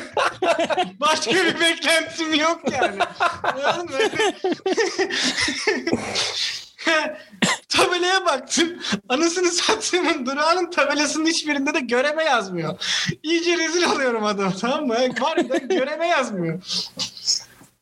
[1.00, 2.98] Başka bir beklentim yok yani.
[7.68, 8.78] Tabelaya baktım.
[9.08, 12.78] Anasını sattığımın durağının tabelasının hiçbirinde de göreme yazmıyor.
[13.22, 14.96] İyice rezil oluyorum adam tamam mı?
[15.20, 16.62] Harbiden göreme yazmıyor.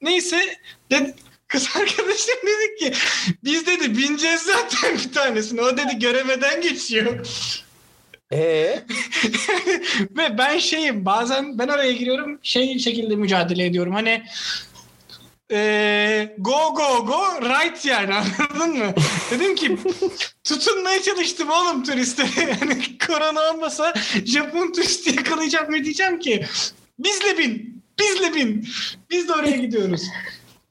[0.02, 0.56] Neyse
[0.90, 1.14] dedi,
[1.50, 2.92] kız arkadaşım dedi ki
[3.44, 5.60] biz dedi bineceğiz zaten bir tanesini.
[5.60, 7.26] O dedi göremeden geçiyor.
[8.32, 8.36] Ee,
[10.16, 13.94] Ve ben şeyim bazen ben oraya giriyorum şey şekilde mücadele ediyorum.
[13.94, 14.22] Hani
[15.50, 18.14] eee, go go go right yani
[18.50, 18.94] anladın mı?
[19.30, 19.76] Dedim ki
[20.44, 22.56] tutunmaya çalıştım oğlum turistlere.
[22.60, 26.46] Yani korona olmasa Japon turisti yakalayacağım ne diyeceğim ki
[26.98, 28.68] bizle bin bizle bin
[29.10, 30.02] biz de oraya gidiyoruz.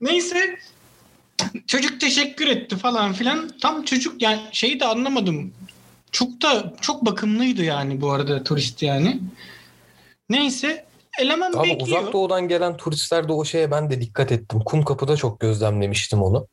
[0.02, 0.60] Neyse
[1.68, 3.50] çocuk teşekkür etti falan filan.
[3.62, 5.54] Tam çocuk yani şeyi de anlamadım.
[6.12, 9.20] Çok da çok bakımlıydı yani bu arada turist yani.
[10.30, 10.86] Neyse
[11.20, 11.88] eleman Abi bekliyor.
[12.02, 14.60] uzak doğudan gelen turistler de o şeye ben de dikkat ettim.
[14.66, 16.48] Kumkapı'da çok gözlemlemiştim onu.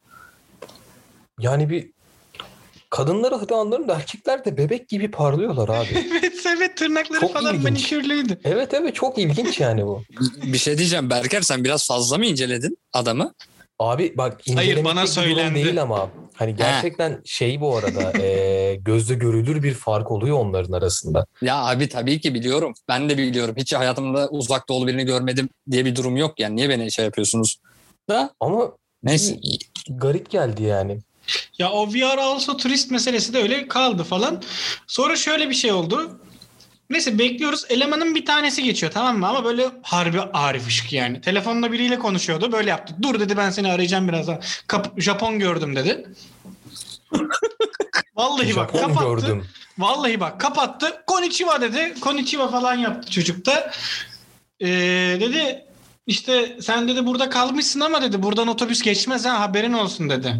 [1.41, 1.91] Yani bir
[2.91, 5.89] kadınları hadi anlarım da erkekler de bebek gibi parlıyorlar abi.
[6.21, 7.65] evet evet tırnakları Çok falan ilginç.
[7.65, 8.39] manikürlüydü.
[8.45, 10.03] evet evet çok ilginç yani bu.
[10.43, 13.33] Bir şey diyeceğim Berker sen biraz fazla mı inceledin adamı?
[13.79, 15.55] Abi bak Hayır, bana söylendi.
[15.55, 21.27] değil ama hani gerçekten şey bu arada e, gözle görülür bir fark oluyor onların arasında.
[21.43, 22.75] Ya abi tabii ki biliyorum.
[22.89, 23.55] Ben de biliyorum.
[23.59, 26.41] Hiç hayatımda uzak doğulu birini görmedim diye bir durum yok.
[26.41, 27.57] Yani niye beni şey yapıyorsunuz?
[28.09, 29.37] Da Ama neyse.
[29.89, 30.99] garip geldi yani.
[31.59, 34.43] Ya o VR also turist meselesi de öyle kaldı falan.
[34.87, 36.21] Sonra şöyle bir şey oldu.
[36.91, 37.65] Neyse bekliyoruz.
[37.69, 39.29] Elemanın bir tanesi geçiyor tamam mı?
[39.29, 41.21] Ama böyle harbi Arif Işık yani.
[41.21, 42.53] Telefonda biriyle konuşuyordu.
[42.53, 42.95] Böyle yaptı.
[43.03, 44.41] Dur dedi ben seni arayacağım birazdan.
[44.67, 46.07] Kap- Japon gördüm dedi.
[48.17, 49.07] Vallahi bak Japon kapattı.
[49.27, 49.47] gördüm.
[49.79, 51.03] Vallahi bak kapattı.
[51.07, 51.95] Konnichiwa dedi.
[52.01, 53.73] Konnichiwa falan yaptı çocuk da.
[54.61, 54.67] Ee,
[55.21, 55.65] dedi
[56.07, 60.37] işte sen dedi burada kalmışsın ama dedi buradan otobüs geçmez ha haberin olsun dedi.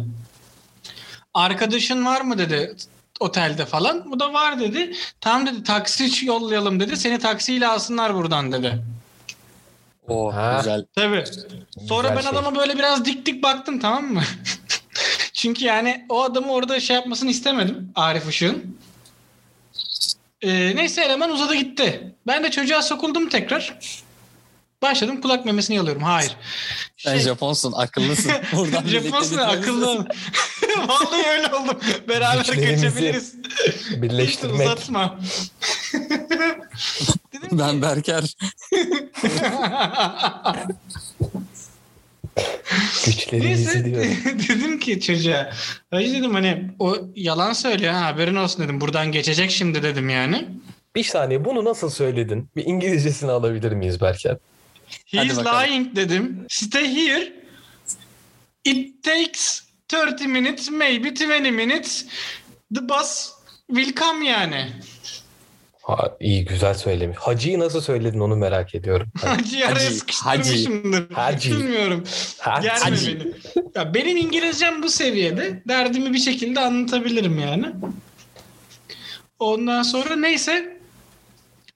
[1.33, 2.75] Arkadaşın var mı dedi
[3.19, 4.11] otelde falan.
[4.11, 4.93] Bu da var dedi.
[5.21, 6.97] Tamam dedi taksi yollayalım dedi.
[6.97, 8.83] Seni taksiyle alsınlar buradan dedi.
[10.07, 10.55] O Ha.
[10.57, 10.85] güzel.
[10.95, 11.23] Tabii.
[11.89, 12.29] Sonra Güzel ben şey.
[12.39, 14.23] adama böyle biraz dik dik baktım tamam mı?
[15.33, 18.77] Çünkü yani o adamı orada şey yapmasını istemedim Arif Işık'ın.
[20.41, 22.15] Ee, neyse eleman uzadı gitti.
[22.27, 23.79] Ben de çocuğa sokuldum tekrar.
[24.81, 26.03] Başladım kulak memesini yalıyorum.
[26.03, 26.35] Hayır.
[26.97, 28.31] Sen Şey- Japonsun, akıllısın.
[28.55, 29.87] Buradan Japonsun akıllı.
[30.87, 31.77] Vallahi öyle oldum.
[32.09, 33.35] Beraber kaçabiliriz.
[34.01, 34.67] Birleştirmek.
[34.67, 35.19] Uzatma.
[37.33, 38.35] Dedim Ben Berker.
[43.05, 44.17] Güçlerimizi diyorum.
[44.49, 45.49] dedim ki çocuğa.
[45.91, 48.81] Hacı dedim hani o yalan söylüyor ha haberin olsun dedim.
[48.81, 50.47] Buradan geçecek şimdi dedim yani.
[50.95, 52.49] Bir saniye bunu nasıl söyledin?
[52.55, 54.37] Bir İngilizcesini alabilir miyiz Berker?
[55.05, 55.63] He Hadi is bakalım.
[55.69, 56.45] lying dedim.
[56.49, 57.33] Stay here.
[58.63, 59.61] It takes
[59.93, 62.05] 30 minutes maybe 20 minutes.
[62.75, 63.29] The bus
[63.67, 64.67] will come yani.
[65.81, 67.17] Ha, iyi güzel söylemiş.
[67.17, 69.07] Hacı'yı nasıl söyledin onu merak ediyorum.
[69.21, 71.11] Hani, Hacı araya Hacı, sıkıştırmışımdır.
[71.11, 71.51] Hacı.
[71.51, 72.03] Bilmiyorum.
[72.39, 72.67] Hacı.
[72.67, 73.19] Germe Hacı.
[73.19, 73.33] beni.
[73.75, 75.63] Ya benim İngilizcem bu seviyede.
[75.67, 77.65] Derdimi bir şekilde anlatabilirim yani.
[79.39, 80.76] Ondan sonra neyse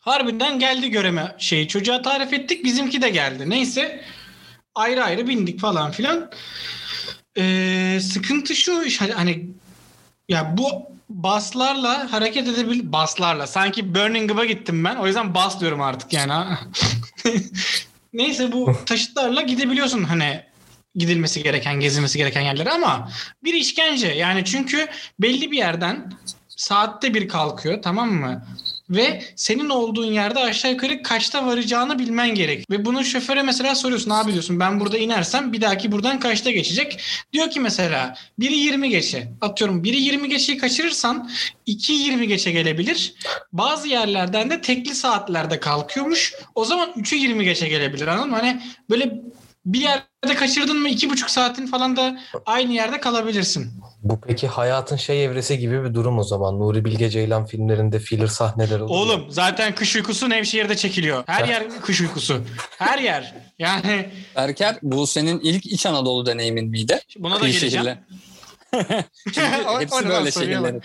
[0.01, 1.67] harbiden geldi göreme şeyi.
[1.67, 2.65] Çocuğa tarif ettik.
[2.65, 3.49] Bizimki de geldi.
[3.49, 4.03] Neyse
[4.75, 6.31] ayrı ayrı bindik falan filan.
[7.37, 9.47] Ee, sıkıntı şu iş- hani
[10.29, 14.95] ya bu baslarla hareket edebil baslarla sanki Birmingham'a gittim ben.
[14.95, 16.57] O yüzden bas diyorum artık yani.
[18.13, 20.43] Neyse bu taşıtlarla gidebiliyorsun hani
[20.95, 23.11] gidilmesi gereken, gezilmesi gereken yerlere ama
[23.43, 24.07] bir işkence.
[24.07, 24.87] Yani çünkü
[25.19, 26.13] belli bir yerden
[26.47, 28.45] saatte bir kalkıyor tamam mı?
[28.91, 32.69] Ve senin olduğun yerde aşağı yukarı kaçta varacağını bilmen gerek.
[32.71, 37.01] Ve bunu şoföre mesela soruyorsun abi diyorsun ben burada inersem bir dahaki buradan kaçta geçecek?
[37.34, 41.30] Diyor ki mesela biri 20 geçe atıyorum biri 20 geçeyi kaçırırsan
[41.65, 43.13] 2 20 geçe gelebilir.
[43.54, 46.34] Bazı yerlerden de tekli saatlerde kalkıyormuş.
[46.56, 48.36] O zaman 3'ü 20 geçe gelebilir anladın mı?
[48.36, 49.21] Hani böyle
[49.65, 53.71] bir yerde kaçırdın mı iki buçuk saatin falan da aynı yerde kalabilirsin.
[54.04, 56.60] Bu peki hayatın şey evresi gibi bir durum o zaman.
[56.60, 58.89] Nuri Bilge Ceylan filmlerinde filler sahneler olur.
[58.89, 58.95] ya.
[58.97, 61.24] Oğlum zaten kış uykusu Nevşehir'de çekiliyor.
[61.28, 62.41] Her yer kış uykusu.
[62.78, 63.34] Her yer.
[63.60, 67.00] Yani Berker bu senin ilk İç Anadolu deneyimin miydi?
[67.19, 67.71] buna da geleceğim.
[67.74, 67.97] şehirler.
[69.24, 70.82] Çünkü O- hepsi böyle şehirlerin.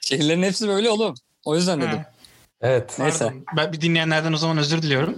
[0.00, 1.14] Şehirlerin hepsi böyle oğlum.
[1.44, 1.98] O yüzden dedim.
[1.98, 2.04] Ha,
[2.60, 2.96] Evet.
[2.98, 3.24] Neyse.
[3.24, 3.44] pardon.
[3.56, 5.14] Ben bir dinleyenlerden o zaman özür diliyorum.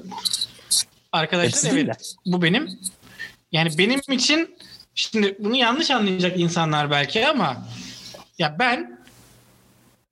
[1.13, 2.79] Arkadaşlar Hepsi evet bu benim.
[3.53, 4.57] Yani benim için
[4.95, 7.67] şimdi bunu yanlış anlayacak insanlar belki ama
[8.39, 8.99] ya ben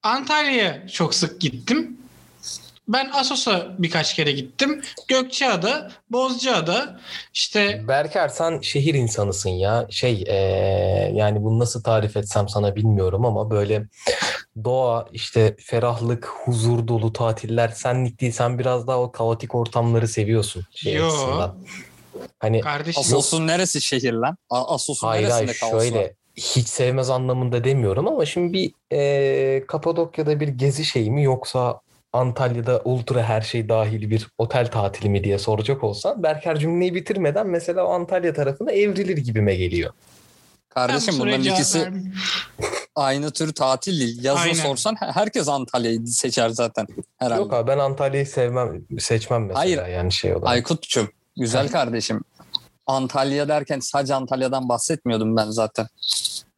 [0.03, 1.97] Antalya'ya çok sık gittim.
[2.89, 4.83] Ben Asos'a birkaç kere gittim.
[5.09, 7.01] Gökçeada, Bozcaada,
[7.35, 9.87] işte Berker sen şehir insanısın ya.
[9.91, 13.87] Şey eee, yani bunu nasıl tarif etsem sana bilmiyorum ama böyle
[14.65, 18.33] doğa işte ferahlık, huzur dolu tatiller senlik değil.
[18.33, 21.07] Sen biraz daha o kaotik ortamları seviyorsun şey Yo.
[21.07, 21.57] açısından.
[22.39, 24.37] Hani kardeşim Asos'un neresi şehir lan?
[24.51, 25.81] A- Asos'un hayır neresinde hayır kaos var?
[25.81, 31.81] şöyle hiç sevmez anlamında demiyorum ama şimdi bir eee Kapadokya'da bir gezi şeyi mi yoksa
[32.13, 37.47] Antalya'da ultra her şey dahil bir otel tatili mi diye soracak olsan Berker cümleyi bitirmeden
[37.47, 39.91] mesela o Antalya tarafına evrilir gibime geliyor.
[40.71, 41.89] bu Kardeşim bunların ikisi
[42.95, 44.25] aynı tür tatil değil.
[44.25, 44.55] Yazın Aynen.
[44.55, 46.87] sorsan herkes Antalya'yı seçer zaten
[47.19, 47.41] herhalde.
[47.41, 49.87] Yok abi ben Antalya'yı sevmem, seçmem mesela Hayır.
[49.87, 50.49] yani şey olarak.
[50.49, 52.21] Aykut'cum güzel kardeşim.
[52.87, 55.87] Antalya derken sadece Antalya'dan bahsetmiyordum ben zaten.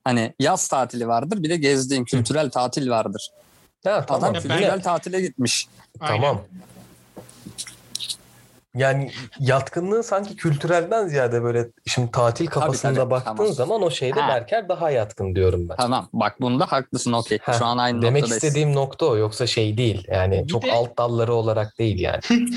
[0.04, 3.30] Hani yaz tatili vardır bir de gezdiğin kültürel tatil vardır.
[3.84, 4.22] Ha, tamam.
[4.24, 5.68] Adam ben- Yine- güzel tatile gitmiş.
[6.00, 6.16] Aynen.
[6.22, 6.42] Tamam.
[8.74, 9.10] Yani
[9.40, 13.52] yatkınlığı sanki kültürelden ziyade böyle şimdi tatil kafasında tabii, baktığın tamam.
[13.52, 14.28] zaman o şeyde Ha.
[14.28, 15.76] Berker daha yatkın diyorum ben.
[15.76, 17.38] Tamam bak bunda haklısın okey.
[17.58, 20.04] Şu an aynı Demek istediğim nokta o yoksa şey değil.
[20.10, 22.20] Yani Bir çok de- alt dalları olarak değil yani.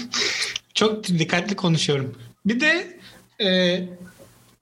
[0.74, 2.16] Çok dikkatli konuşuyorum.
[2.46, 3.00] Bir de
[3.44, 3.80] e,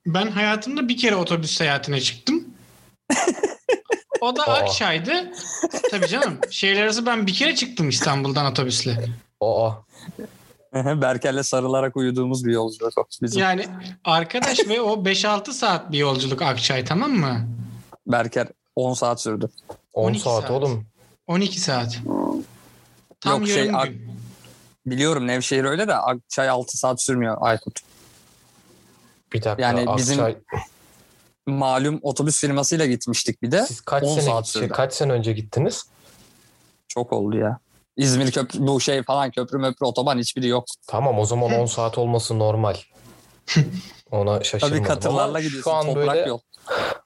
[0.06, 2.46] ben hayatımda bir kere otobüs seyahatine çıktım.
[4.22, 4.54] O da Aa.
[4.54, 5.32] Akçay'dı.
[5.92, 6.38] Tabii canım.
[6.50, 9.06] Şehirler arası ben bir kere çıktım İstanbul'dan otobüsle.
[9.42, 9.72] Aa,
[10.74, 12.94] Berker'le sarılarak uyuduğumuz bir yolculuk.
[13.22, 13.66] Bizim Yani
[14.04, 17.48] arkadaş ve o 5-6 saat bir yolculuk Akçay tamam mı?
[18.08, 19.50] Berker 10 saat sürdü.
[19.94, 20.52] 10 12 saat, saat.
[20.52, 20.86] oğlum.
[21.28, 22.00] 12 saat.
[23.22, 24.19] Tam Yok, şey, yarım Ak- gün.
[24.86, 27.80] Biliyorum Nevşehir öyle de Akçay 6 saat sürmüyor Aykut.
[29.34, 29.62] Bir dakika.
[29.62, 30.38] Yani bizim- Akçay-
[31.48, 33.66] Malum otobüs firmasıyla gitmiştik bir de.
[33.68, 34.74] siz kaç 10 sene saat şey, sürdü.
[34.74, 35.86] kaç sene önce gittiniz?
[36.88, 37.60] Çok oldu ya.
[37.98, 40.66] İzmir köprü bu şey falan köprü möprü otoban hiçbiri yok.
[40.88, 42.76] Tamam o zaman 10 saat olması normal.
[44.12, 44.78] Ona şaşırmadım.
[44.78, 46.40] Tabii katırlarla Ama gidiyorsun Şu an toprak böyle yol.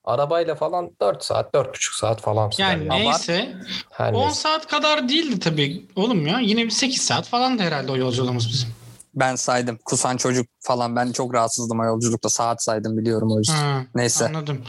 [0.04, 2.68] Arabayla falan 4 saat, 4,5 saat falan sürer.
[2.70, 3.06] Yani yani.
[3.06, 3.56] neyse
[3.92, 4.36] Her 10 neyse.
[4.36, 6.40] saat kadar değildi tabii oğlum ya.
[6.40, 8.70] Yine bir 8 saat falan da herhalde o yolculuğumuz bizim.
[9.16, 9.80] Ben saydım.
[9.86, 12.30] Kusan çocuk falan ben çok rahatsızdım o yolculukta.
[12.30, 13.54] Saat saydım biliyorum o yüzden.
[13.56, 14.26] Ha, Neyse.
[14.26, 14.62] Anladım.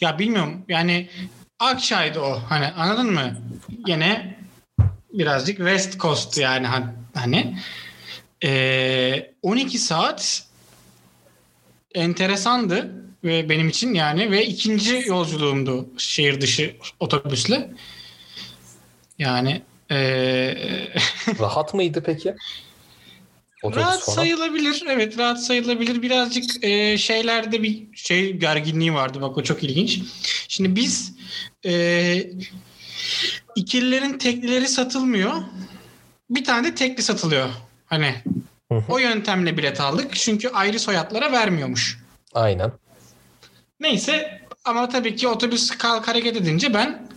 [0.00, 1.08] Ya bilmiyorum yani
[1.60, 2.38] Akçay'dı o.
[2.48, 3.36] Hani anladın mı?
[3.86, 4.38] Yine
[5.12, 7.58] birazcık West Coast yani han- hani.
[8.44, 10.42] Ee, 12 saat
[11.94, 12.92] enteresandı
[13.24, 17.70] ve benim için yani ve ikinci yolculuğumdu şehir dışı otobüsle.
[19.18, 20.54] Yani ee,
[21.40, 22.34] Rahat mıydı peki?
[23.62, 24.16] Otobüs rahat falan.
[24.16, 24.84] sayılabilir.
[24.88, 26.02] Evet rahat sayılabilir.
[26.02, 29.20] Birazcık e, şeylerde bir şey gerginliği vardı.
[29.20, 30.00] Bak o çok ilginç.
[30.48, 31.14] Şimdi biz
[31.64, 32.30] e,
[33.56, 35.32] ikililerin teklileri satılmıyor.
[36.30, 37.48] Bir tane de tekli satılıyor.
[37.86, 38.14] Hani
[38.88, 40.16] o yöntemle bilet aldık.
[40.16, 41.98] Çünkü ayrı soyadlara vermiyormuş.
[42.34, 42.72] Aynen.
[43.80, 47.08] Neyse ama tabii ki otobüs kalk hareket edince ben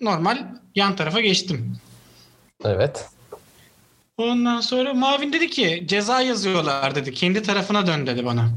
[0.00, 1.76] normal yan tarafa geçtim.
[2.64, 3.06] Evet.
[4.16, 7.14] Ondan sonra Mavin dedi ki ceza yazıyorlar dedi.
[7.14, 8.50] Kendi tarafına dön dedi bana.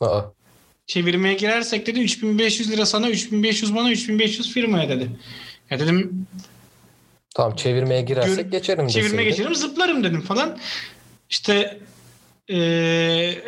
[0.00, 0.20] Aa,
[0.86, 5.10] Çevirmeye girersek dedi 3500 lira sana 3500 bana 3500 firmaya dedi.
[5.70, 6.26] Ya dedim
[7.34, 9.30] tamam çevirmeye girersek Gör- geçerim çevirme deseydin.
[9.30, 10.58] geçerim zıplarım dedim falan.
[11.30, 11.80] İşte
[12.48, 13.44] eee,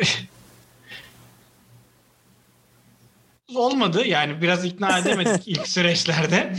[3.57, 6.53] olmadı yani biraz ikna edemedik ilk süreçlerde.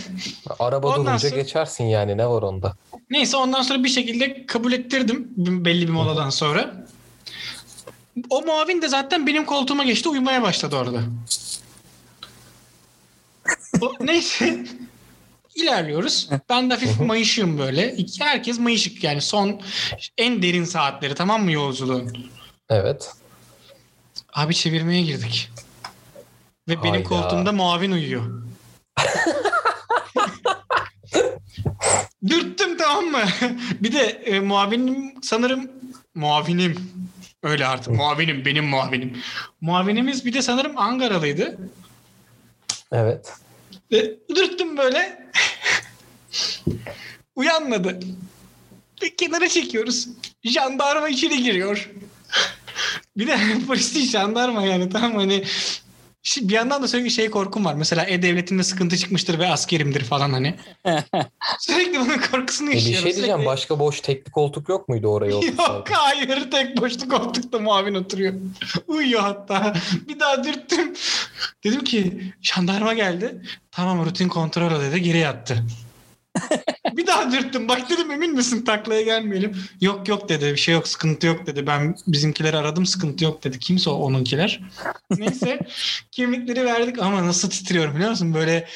[0.58, 2.76] Araba Ondan durunca sonra- geçersin yani ne var onda?
[3.10, 6.86] Neyse ondan sonra bir şekilde kabul ettirdim belli bir moladan sonra.
[8.30, 11.00] O muavin de zaten benim koltuğuma geçti uyumaya başladı orada.
[13.80, 14.64] O, neyse
[15.54, 16.28] ilerliyoruz.
[16.48, 17.92] Ben de hafif mayışığım böyle.
[17.96, 19.60] İki, herkes mayışık yani son
[20.18, 22.16] en derin saatleri tamam mı yolculuğun?
[22.70, 23.10] Evet.
[24.32, 25.50] Abi çevirmeye girdik.
[26.68, 27.08] Ve benim Hayda.
[27.08, 28.42] koltuğumda muavin uyuyor.
[32.26, 33.24] Dürttüm tamam mı?
[33.80, 35.70] bir de e, muavinim sanırım
[36.14, 36.92] muavinim
[37.42, 39.22] öyle artık muavinim benim muavinim.
[39.60, 41.58] Muavinimiz bir de sanırım Angaralıydı.
[42.92, 43.32] Evet.
[43.92, 45.30] Ve dürttüm böyle.
[47.36, 48.00] Uyanmadı.
[49.02, 50.08] Ve kenara çekiyoruz.
[50.44, 51.90] Jandarma içeri giriyor.
[53.16, 55.44] bir de polis değil jandarma yani tamam hani
[56.24, 57.74] Şi- bir yandan da sürekli şey korkum var.
[57.74, 60.54] Mesela e-devletinde sıkıntı çıkmıştır ve askerimdir falan hani.
[61.60, 65.30] sürekli bunun korkusunu E bir şey diyeceğim Sürekli- başka boş tekli koltuk yok muydu oraya
[65.30, 65.44] Yok
[65.90, 68.34] hayır tek boşluk koltukta muavin oturuyor.
[68.86, 69.74] Uyuyor hatta.
[70.08, 70.94] Bir daha dürttüm.
[71.64, 73.42] Dedim ki jandarma geldi.
[73.70, 75.64] Tamam rutin kontrol dedi geri yattı.
[76.96, 77.68] Bir daha dürttüm.
[77.68, 79.56] Bak dedim emin misin taklaya gelmeyelim.
[79.80, 81.66] Yok yok dedi bir şey yok sıkıntı yok dedi.
[81.66, 83.58] Ben bizimkileri aradım sıkıntı yok dedi.
[83.58, 84.60] Kimse o onunkiler.
[85.10, 85.58] Neyse
[86.10, 88.34] kimlikleri verdik ama nasıl titriyorum biliyor musun?
[88.34, 88.68] Böyle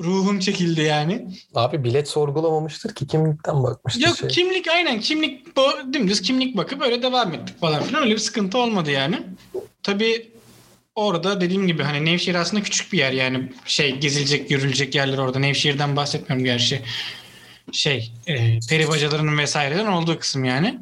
[0.00, 1.26] ruhum çekildi yani.
[1.54, 4.28] Abi bilet sorgulamamıştır ki kimlikten bakmıştır Yok şey.
[4.28, 8.58] kimlik aynen kimlik bu dümdüz kimlik bakıp öyle devam ettik falan filan öyle bir sıkıntı
[8.58, 9.22] olmadı yani.
[9.82, 10.32] Tabii
[10.94, 15.38] orada dediğim gibi hani Nevşehir aslında küçük bir yer yani şey gezilecek görülecek yerler orada
[15.38, 16.82] Nevşehir'den bahsetmiyorum gerçi.
[17.72, 20.78] Şey e, peri bacalarının vesaireden olduğu kısım yani.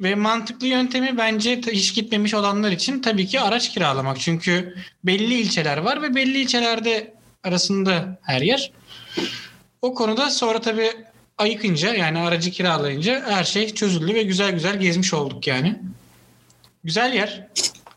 [0.00, 4.20] Ve mantıklı yöntemi bence hiç gitmemiş olanlar için tabii ki araç kiralamak.
[4.20, 8.72] Çünkü belli ilçeler var ve belli ilçelerde arasında her yer.
[9.82, 10.90] O konuda sonra tabii
[11.38, 15.78] ayıkınca yani aracı kiralayınca her şey çözüldü ve güzel güzel gezmiş olduk yani.
[16.84, 17.48] Güzel yer.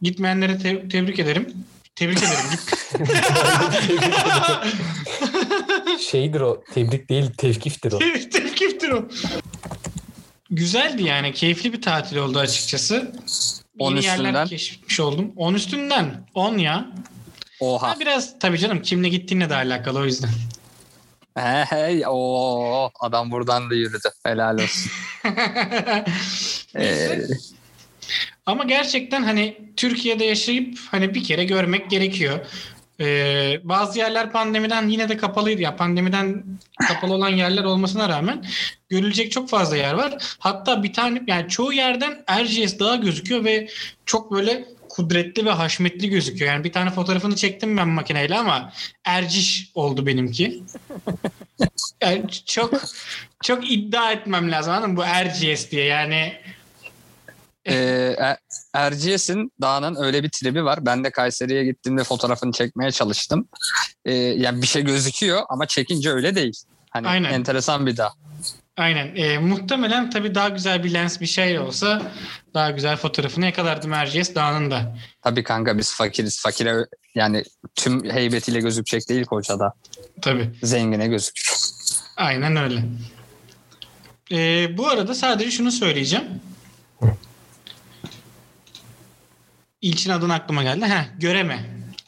[0.02, 1.54] Gitmeyenlere te- tebrik ederim.
[1.96, 2.60] Tebrik ederim.
[6.12, 6.64] Şeydir o.
[6.74, 8.00] Tebrik değil, tevkiftir o.
[8.32, 9.08] Tevkiftir o.
[10.50, 11.34] Güzeldi yani.
[11.34, 13.12] Keyifli bir tatil oldu açıkçası.
[13.80, 14.48] On Yeni yerler üstünden?
[14.48, 15.32] keşfetmiş oldum.
[15.36, 16.28] 10 üstünden.
[16.34, 16.88] 10 ya.
[17.60, 17.88] Oha.
[17.90, 20.30] Ha, biraz tabii canım kimle gittiğinle de alakalı o yüzden.
[21.38, 22.08] He he.
[22.08, 24.10] Oo, adam buradan da yürüdü.
[24.24, 24.92] Helal olsun.
[26.76, 27.20] Ee,
[28.48, 32.40] Ama gerçekten hani Türkiye'de yaşayıp hani bir kere görmek gerekiyor.
[33.00, 35.62] Ee, bazı yerler pandemiden yine de kapalıydı.
[35.62, 36.44] Ya pandemiden
[36.88, 38.46] kapalı olan yerler olmasına rağmen
[38.90, 40.38] görülecek çok fazla yer var.
[40.40, 43.68] Hatta bir tane yani çoğu yerden Erciyes Dağı gözüküyor ve
[44.06, 46.52] çok böyle kudretli ve haşmetli gözüküyor.
[46.54, 48.74] Yani bir tane fotoğrafını çektim ben makineyle ama
[49.06, 50.64] Erciş oldu benimki.
[52.02, 52.74] Yani çok
[53.44, 54.98] çok iddia etmem lazım anladın?
[54.98, 56.34] Bu Erciyes diye yani
[57.68, 57.76] e,
[58.18, 58.38] Er-
[58.74, 60.86] Erciyes'in dağının öyle bir tribi var.
[60.86, 63.48] Ben de Kayseri'ye gittiğimde fotoğrafını çekmeye çalıştım.
[64.06, 66.54] Ee, yani bir şey gözüküyor ama çekince öyle değil.
[66.90, 67.34] Hani Aynen.
[67.34, 68.14] enteresan bir dağ.
[68.78, 69.16] Aynen.
[69.16, 72.02] E, muhtemelen tabii daha güzel bir lens bir şey olsa
[72.54, 74.98] daha güzel fotoğrafını yakalardım Erciyes Dağı'nın da.
[75.22, 76.42] Tabii kanka biz fakiriz.
[76.42, 77.44] Fakire yani
[77.76, 79.74] tüm heybetiyle gözükecek değil Koça'da.
[80.22, 80.50] Tabii.
[80.64, 81.52] Zengine gözükür.
[82.18, 82.84] Aynen öyle.
[84.32, 86.26] E, bu arada sadece şunu söyleyeceğim.
[89.88, 90.86] İlçin adını aklıma geldi.
[90.86, 91.60] Heh, Göreme.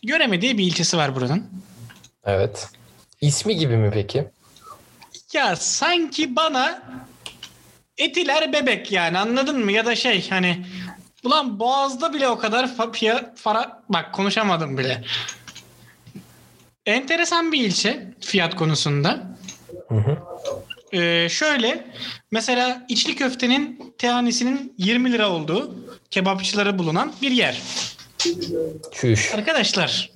[0.03, 1.45] Göreme diye bir ilçesi var buranın.
[2.25, 2.67] Evet.
[3.21, 4.25] İsmi gibi mi peki?
[5.33, 6.81] Ya sanki bana
[7.97, 9.71] etiler bebek yani anladın mı?
[9.71, 10.65] Ya da şey hani
[11.23, 15.03] ulan boğazda bile o kadar fa- fiya- fara bak konuşamadım bile.
[16.85, 19.37] Enteresan bir ilçe fiyat konusunda.
[19.89, 20.17] Hı hı.
[20.97, 21.87] Ee, şöyle
[22.31, 25.75] mesela içli köftenin tehanisinin 20 lira olduğu
[26.11, 27.61] kebapçıları bulunan bir yer.
[28.91, 29.33] Çüş.
[29.33, 30.11] Arkadaşlar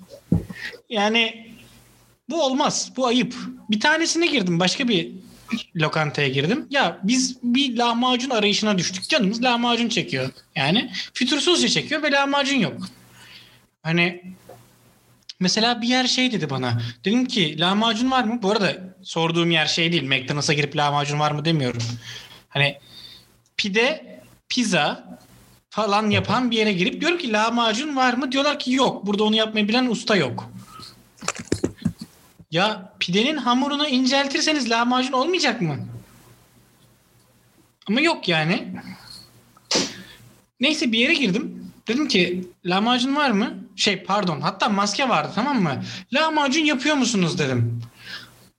[0.89, 1.47] yani
[2.29, 2.91] bu olmaz.
[2.97, 3.35] Bu ayıp.
[3.69, 4.59] Bir tanesine girdim.
[4.59, 5.11] Başka bir
[5.75, 6.67] lokantaya girdim.
[6.69, 9.09] Ya biz bir lahmacun arayışına düştük.
[9.09, 10.29] Canımız lahmacun çekiyor.
[10.55, 12.77] Yani fütursuzca çekiyor ve lahmacun yok.
[13.83, 14.23] Hani
[15.39, 16.81] mesela bir yer şey dedi bana.
[17.05, 18.39] Dedim ki lahmacun var mı?
[18.41, 20.03] Bu arada sorduğum yer şey değil.
[20.03, 21.83] McDonald's'a girip lahmacun var mı demiyorum.
[22.49, 22.77] Hani
[23.57, 25.19] pide, pizza
[25.73, 28.31] falan yapan bir yere girip diyorum ki lahmacun var mı?
[28.31, 29.05] Diyorlar ki yok.
[29.05, 30.49] Burada onu yapmayı bilen usta yok.
[32.51, 35.77] Ya pidenin hamurunu inceltirseniz lahmacun olmayacak mı?
[37.89, 38.73] Ama yok yani.
[40.59, 41.71] Neyse bir yere girdim.
[41.87, 43.53] Dedim ki lahmacun var mı?
[43.75, 45.83] Şey pardon hatta maske vardı tamam mı?
[46.13, 47.81] Lahmacun yapıyor musunuz dedim.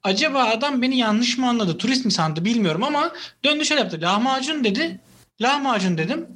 [0.02, 1.78] Acaba adam beni yanlış mı anladı?
[1.78, 3.12] Turist mi sandı bilmiyorum ama
[3.44, 4.00] döndü şöyle yaptı.
[4.00, 5.00] Lahmacun dedi.
[5.40, 6.26] Lahmacun dedim.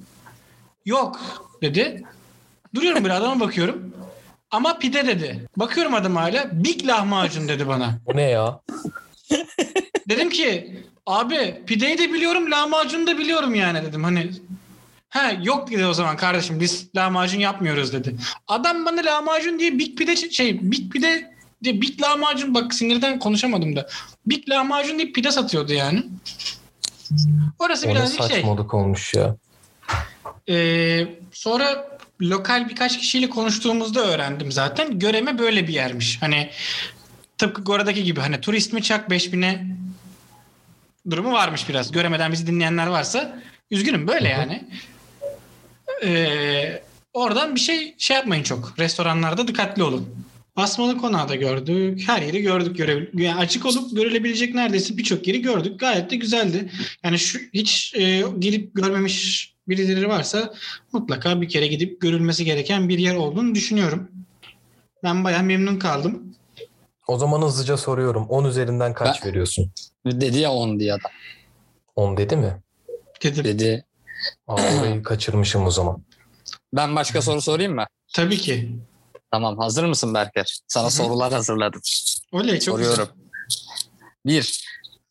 [0.88, 1.20] Yok
[1.62, 2.02] dedi.
[2.74, 3.94] Duruyorum bir adama bakıyorum.
[4.50, 5.48] Ama pide dedi.
[5.56, 6.64] Bakıyorum adam hala.
[6.64, 7.98] Big lahmacun dedi bana.
[8.06, 8.60] O ne ya?
[10.08, 14.04] Dedim ki abi pideyi de biliyorum lahmacunu da biliyorum yani dedim.
[14.04, 14.30] Hani
[15.08, 18.14] ha yok dedi o zaman kardeşim biz lahmacun yapmıyoruz dedi.
[18.48, 21.30] Adam bana lahmacun diye big pide şey big pide
[21.64, 23.88] diye big lahmacun bak sinirden konuşamadım da.
[24.26, 26.02] Big lahmacun diye pide satıyordu yani.
[27.58, 28.28] Orası O ne birazcık şey.
[28.28, 29.36] saçmalık olmuş ya.
[30.48, 34.98] Ee, sonra lokal birkaç kişiyle konuştuğumuzda öğrendim zaten.
[34.98, 36.22] Göreme böyle bir yermiş.
[36.22, 36.50] Hani
[37.38, 39.66] tıpkı Gora'daki gibi hani turist mi çak 5000'e
[41.10, 41.92] durumu varmış biraz.
[41.92, 44.68] Göremeden bizi dinleyenler varsa üzgünüm böyle yani.
[46.04, 46.82] Ee,
[47.12, 48.74] oradan bir şey şey yapmayın çok.
[48.78, 50.26] Restoranlarda dikkatli olun.
[50.56, 52.02] Basmalı konağı da gördük.
[52.06, 52.76] Her yeri gördük.
[52.76, 55.80] Görebil yani açık olup görülebilecek neredeyse birçok yeri gördük.
[55.80, 56.70] Gayet de güzeldi.
[57.04, 60.54] Yani şu hiç e, gidip görmemiş birileri varsa
[60.92, 64.08] mutlaka bir kere gidip görülmesi gereken bir yer olduğunu düşünüyorum.
[65.04, 66.34] Ben bayağı memnun kaldım.
[67.08, 68.26] O zaman hızlıca soruyorum.
[68.28, 69.72] 10 üzerinden kaç Ben- veriyorsun?
[70.06, 71.10] Dedi ya 10 diye adam.
[71.96, 72.62] 10 dedi mi?
[73.22, 73.44] Dedim.
[73.44, 73.84] Dedi.
[74.48, 76.02] Aa, orayı kaçırmışım o zaman.
[76.72, 77.84] Ben başka soru sorayım mı?
[78.14, 78.76] Tabii ki.
[79.30, 80.58] Tamam hazır mısın Berker?
[80.68, 81.80] Sana sorular hazırladım.
[82.32, 83.08] Oley çok Soruyorum.
[84.26, 84.64] Bir,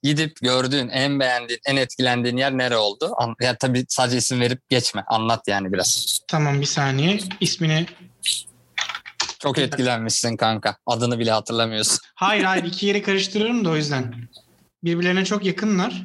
[0.03, 3.13] gidip gördüğün, en beğendiğin, en etkilendiğin yer nere oldu?
[3.17, 5.03] An- ya tabii sadece isim verip geçme.
[5.07, 6.19] Anlat yani biraz.
[6.27, 7.19] Tamam bir saniye.
[7.41, 7.85] İsmini
[9.39, 10.77] Çok etkilenmişsin kanka.
[10.85, 11.99] Adını bile hatırlamıyorsun.
[12.15, 14.15] Hayır hayır iki yeri karıştırıyorum da o yüzden.
[14.83, 16.03] Birbirlerine çok yakınlar.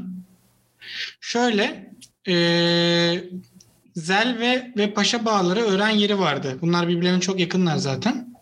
[1.20, 1.92] Şöyle
[2.26, 3.24] eee
[3.96, 6.58] Zel ve, ve Paşa Bağları öğren yeri vardı.
[6.60, 8.34] Bunlar birbirlerine çok yakınlar zaten.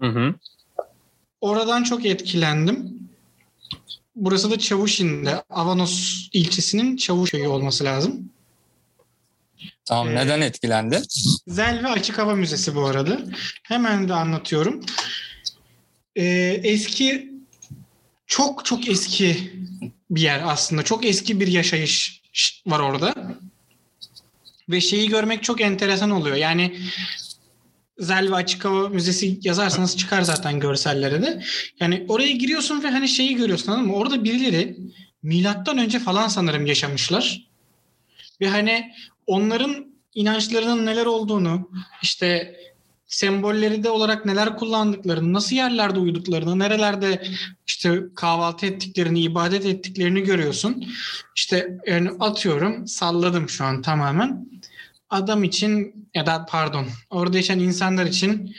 [0.00, 0.34] Hı hı.
[1.40, 2.98] Oradan çok etkilendim.
[4.16, 5.42] Burası da Çavuşin'de.
[5.50, 8.30] Avanos ilçesinin Çavuşköy'ü olması lazım.
[9.84, 11.02] Tamam Ee, neden etkilendin?
[11.48, 13.20] Zel ve Açık Hava Müzesi bu arada.
[13.62, 14.84] Hemen de anlatıyorum.
[16.16, 17.32] Ee, eski
[18.26, 19.52] çok çok eski
[20.10, 20.82] bir yer aslında.
[20.82, 22.22] Çok eski bir yaşayış
[22.66, 23.14] var orada.
[24.68, 26.36] Ve şeyi görmek çok enteresan oluyor.
[26.36, 26.78] Yani
[27.98, 31.42] Zel ve Açık Hava Müzesi yazarsanız çıkar zaten görsellere de.
[31.80, 33.96] Yani oraya giriyorsun ve hani şeyi görüyorsun anladın mı?
[33.96, 34.76] Orada birileri
[35.22, 37.46] milattan önce falan sanırım yaşamışlar.
[38.40, 38.92] Ve hani
[39.26, 41.70] onların inançlarının neler olduğunu,
[42.02, 42.56] işte
[43.06, 47.26] sembolleri de olarak neler kullandıklarını, nasıl yerlerde uyuduklarını, nerelerde
[47.66, 50.84] işte kahvaltı ettiklerini, ibadet ettiklerini görüyorsun.
[51.36, 54.48] İşte yani atıyorum, salladım şu an tamamen.
[55.10, 58.56] Adam için ya da pardon, orada yaşayan insanlar için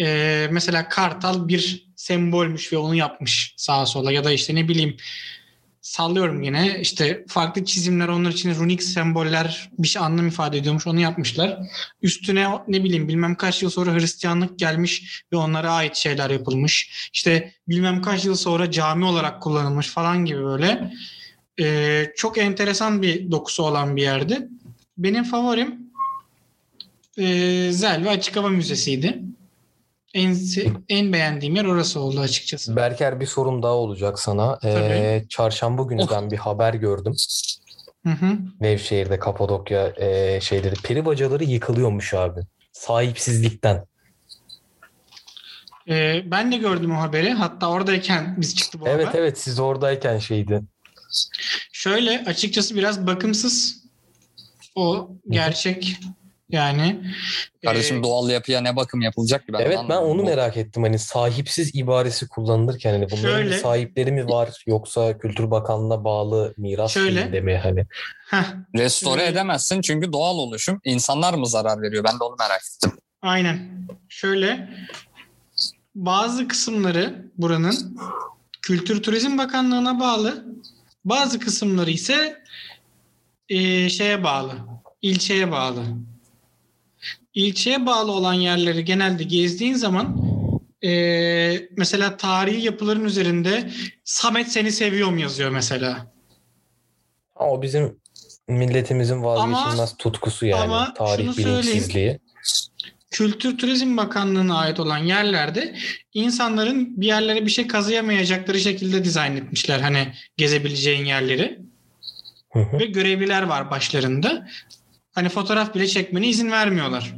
[0.00, 4.96] e, mesela kartal bir sembolmüş ve onu yapmış sağa sola ya da işte ne bileyim
[5.80, 11.00] sallıyorum yine işte farklı çizimler onlar için runik semboller bir şey anlam ifade ediyormuş onu
[11.00, 11.58] yapmışlar.
[12.02, 17.08] Üstüne ne bileyim bilmem kaç yıl sonra Hristiyanlık gelmiş ve onlara ait şeyler yapılmış.
[17.12, 20.92] İşte bilmem kaç yıl sonra cami olarak kullanılmış falan gibi böyle.
[21.60, 24.48] Ee, çok enteresan bir dokusu olan bir yerdi.
[25.02, 25.78] Benim favorim
[27.18, 27.24] e,
[27.72, 29.22] Zel ve Açık Hava Müzesi'ydi.
[30.14, 30.36] En,
[30.88, 32.76] en beğendiğim yer orası oldu açıkçası.
[32.76, 34.58] Berker bir sorum daha olacak sana.
[34.64, 37.14] Ee, çarşamba günü ben bir haber gördüm.
[38.06, 38.38] Hı hı.
[38.60, 42.40] Nevşehir'de Kapadokya e, şeyleri peri bacaları yıkılıyormuş abi.
[42.72, 43.84] Sahipsizlikten.
[45.88, 47.30] Ee, ben de gördüm o haberi.
[47.30, 49.18] Hatta oradayken biz çıktı bu Evet haber.
[49.18, 50.62] evet siz oradayken şeydi.
[51.72, 53.79] Şöyle açıkçası biraz bakımsız
[54.74, 55.96] o gerçek
[56.48, 57.00] yani.
[57.64, 59.52] Kardeşim Ee, doğal yapıya ne bakım yapılacak ki?
[59.52, 60.82] Ben evet ben onu Bu- merak ettim.
[60.82, 66.90] Hani sahipsiz ibaresi kullanılırken hani bunların Şöyle- sahipleri mi var yoksa Kültür Bakanlığı'na bağlı miras
[66.92, 67.86] Şöyle- mi hani?
[68.30, 68.44] heh,
[68.76, 70.80] Restore Ee, edemezsin çünkü doğal oluşum.
[70.84, 72.04] İnsanlar mı zarar veriyor?
[72.04, 72.98] Ben de onu merak ettim.
[73.22, 73.86] aynen.
[74.08, 74.68] Şöyle
[75.94, 77.98] bazı kısımları buranın
[78.62, 80.44] Kültür Turizm Bakanlığı'na bağlı.
[81.04, 82.39] Bazı kısımları ise
[83.50, 84.52] e, şeye bağlı.
[85.02, 85.84] ilçeye bağlı.
[87.34, 90.16] İlçeye bağlı olan yerleri genelde gezdiğin zaman
[90.84, 93.70] e, mesela tarihi yapıların üzerinde
[94.04, 96.12] Samet seni seviyorum yazıyor mesela.
[97.34, 98.00] Ha, o bizim
[98.48, 100.62] milletimizin vazgeçilmez tutkusu yani.
[100.62, 102.18] ama Tarih bilinçsizliği.
[103.10, 105.76] Kültür Turizm Bakanlığı'na ait olan yerlerde
[106.14, 109.80] insanların bir yerlere bir şey kazıyamayacakları şekilde dizayn etmişler.
[109.80, 111.60] Hani gezebileceğin yerleri.
[112.50, 112.78] Hı hı.
[112.78, 114.46] Ve görevliler var başlarında.
[115.12, 117.14] Hani fotoğraf bile çekmene izin vermiyorlar.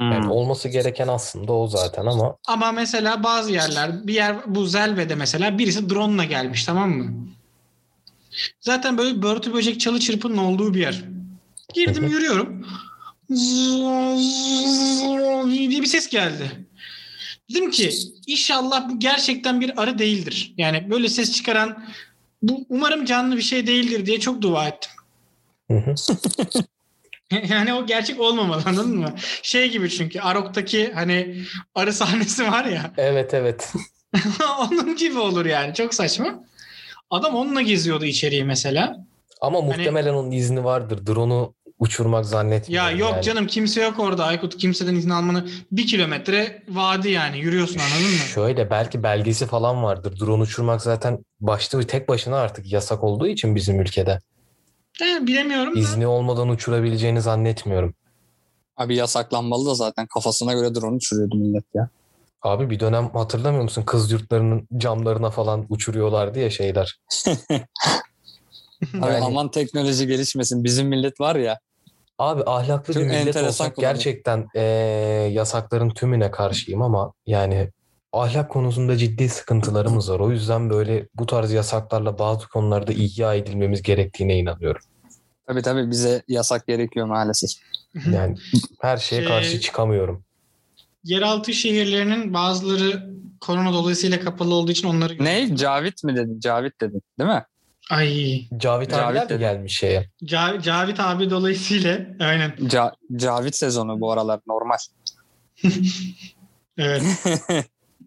[0.00, 5.14] Yani olması gereken aslında o zaten ama Ama mesela bazı yerler, bir yer bu Zelve'de
[5.14, 7.28] mesela birisi drone'la gelmiş tamam mı?
[8.60, 11.04] Zaten böyle börtü böcek çalı çırpının olduğu bir yer.
[11.74, 12.66] Girdim yürüyorum.
[15.50, 16.66] diye bir ses geldi.
[17.50, 17.90] Dedim ki
[18.26, 20.54] inşallah bu gerçekten bir arı değildir.
[20.56, 21.84] Yani böyle ses çıkaran
[22.42, 24.90] bu umarım canlı bir şey değildir diye çok dua ettim.
[27.48, 29.14] Yani o gerçek olmamalı anladın mı?
[29.42, 31.42] Şey gibi çünkü Arok'taki hani
[31.74, 32.90] arı sahnesi var ya.
[32.96, 33.72] evet evet.
[34.60, 35.74] onun gibi olur yani.
[35.74, 36.44] Çok saçma.
[37.10, 38.96] Adam onunla geziyordu içeriği mesela.
[39.40, 41.06] Ama Hani- muhtemelen onun izni vardır.
[41.06, 42.98] Drone'u uçurmak Ya zannetmiyorum.
[42.98, 43.22] yok yani.
[43.22, 44.56] canım kimse yok orada Aykut.
[44.56, 47.38] Kimseden izin almanı bir kilometre vadi yani.
[47.38, 48.18] Yürüyorsun anladın mı?
[48.34, 50.20] Şöyle belki belgesi falan vardır.
[50.20, 54.20] Drone uçurmak zaten başta tek başına artık yasak olduğu için bizim ülkede.
[54.98, 55.78] He, bilemiyorum da.
[55.78, 57.94] İzni olmadan uçurabileceğini zannetmiyorum.
[58.76, 61.88] Abi yasaklanmalı da zaten kafasına göre drone uçuruyordu millet ya.
[62.42, 63.82] Abi bir dönem hatırlamıyor musun?
[63.86, 66.98] Kız yurtlarının camlarına falan uçuruyorlardı ya şeyler.
[69.00, 70.64] Abi Yani- aman teknoloji gelişmesin.
[70.64, 71.58] Bizim millet var ya.
[72.18, 74.62] Abi ahlaklı Çok bir millet olsak gerçekten eee,
[75.32, 77.70] yasakların tümüne karşıyım ama yani
[78.12, 80.20] ahlak konusunda ciddi sıkıntılarımız var.
[80.20, 84.82] O yüzden böyle bu tarz yasaklarla bazı konularda ihya edilmemiz gerektiğine inanıyorum.
[85.46, 87.50] Tabii tabii bize yasak gerekiyor maalesef.
[88.12, 88.36] Yani
[88.80, 90.24] her şeye Şey- karşı çıkamıyorum.
[91.04, 93.10] Yeraltı şehirlerinin bazıları
[93.40, 95.24] korona dolayısıyla kapalı olduğu için onları...
[95.24, 95.56] Ne?
[95.56, 96.40] Cavit mi dedin?
[96.40, 97.02] Cavit dedin.
[97.18, 97.44] Değil mi?
[97.90, 98.40] Ay.
[98.56, 99.38] Cavit, Cavit abiler dedi.
[99.38, 100.08] gelmiş şeye?
[100.22, 102.50] Ca- Cavit abi dolayısıyla aynen.
[102.50, 104.76] Ca- Cavit sezonu bu aralar normal.
[106.78, 107.02] Evet.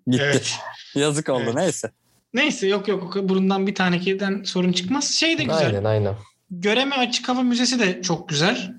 [0.07, 0.23] Gitti.
[0.23, 0.55] evet.
[0.95, 1.55] Yazık oldu Evet.
[1.55, 1.91] neyse.
[2.33, 5.11] Neyse yok yok burundan bir tane kediden sorun çıkmaz.
[5.11, 5.65] Şey de güzel.
[5.65, 6.15] Aynen aynen.
[6.51, 8.73] Göreme Açık Hava Müzesi de çok güzel.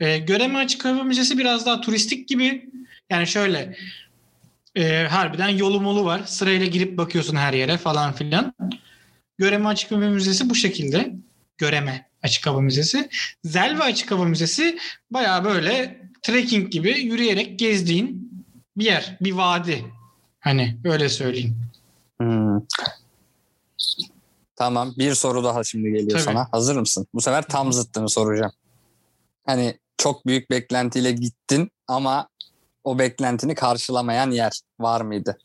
[0.00, 2.70] Ee, Göreme Açık Hava Müzesi biraz daha turistik gibi.
[3.10, 3.76] Yani şöyle
[4.76, 6.20] e, harbiden yolu molu var.
[6.26, 8.54] Sırayla girip bakıyorsun her yere falan filan.
[9.38, 11.14] Göreme Açık Hava Müzesi bu şekilde.
[11.58, 13.08] Göreme Açık Hava Müzesi.
[13.44, 14.78] Zelve Açık Hava Müzesi
[15.10, 18.32] baya böyle trekking gibi yürüyerek gezdiğin
[18.76, 19.16] bir yer.
[19.20, 19.84] Bir vadi.
[20.40, 21.56] Hani öyle söyleyeyim.
[22.18, 22.60] Hmm.
[24.56, 26.22] Tamam bir soru daha şimdi geliyor Tabii.
[26.22, 26.48] sana.
[26.52, 27.06] Hazır mısın?
[27.14, 28.52] Bu sefer tam zıttını soracağım.
[29.46, 32.28] Hani çok büyük beklentiyle gittin ama
[32.84, 35.38] o beklentini karşılamayan yer var mıydı?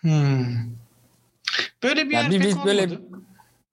[0.00, 0.85] Hmm.
[1.82, 3.00] Böyle bir Yani yer bir- pek böyle olmadı.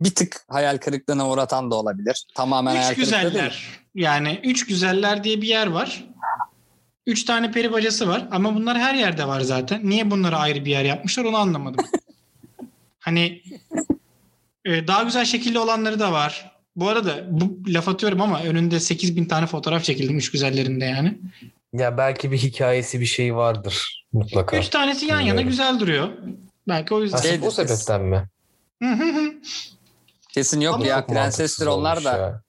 [0.02, 2.26] Bir tık hayal kırıklığına uğratan da olabilir.
[2.36, 3.24] Tamamen hayal Üç kırıklığı değil.
[3.26, 3.64] güzeller.
[3.96, 6.04] Yani üç güzeller diye bir yer var.
[7.08, 9.90] Üç tane peri bacası var ama bunlar her yerde var zaten.
[9.90, 11.86] Niye bunlara ayrı bir yer yapmışlar onu anlamadım.
[13.00, 13.44] hani
[14.66, 16.52] e, daha güzel şekilli olanları da var.
[16.76, 21.18] Bu arada bu laf atıyorum ama önünde 8000 tane fotoğraf çekildim üç güzellerinde yani.
[21.74, 24.58] Ya belki bir hikayesi bir şey vardır mutlaka.
[24.58, 25.50] Üç tanesi yan yana Bilmiyorum.
[25.50, 26.10] güzel duruyor.
[26.68, 27.18] Belki o yüzden.
[27.18, 28.28] Şey- o sebepten mi?
[28.84, 29.34] Hı hı hı.
[30.34, 32.42] Kesin yok Ama- ya prensestir onlar da ya.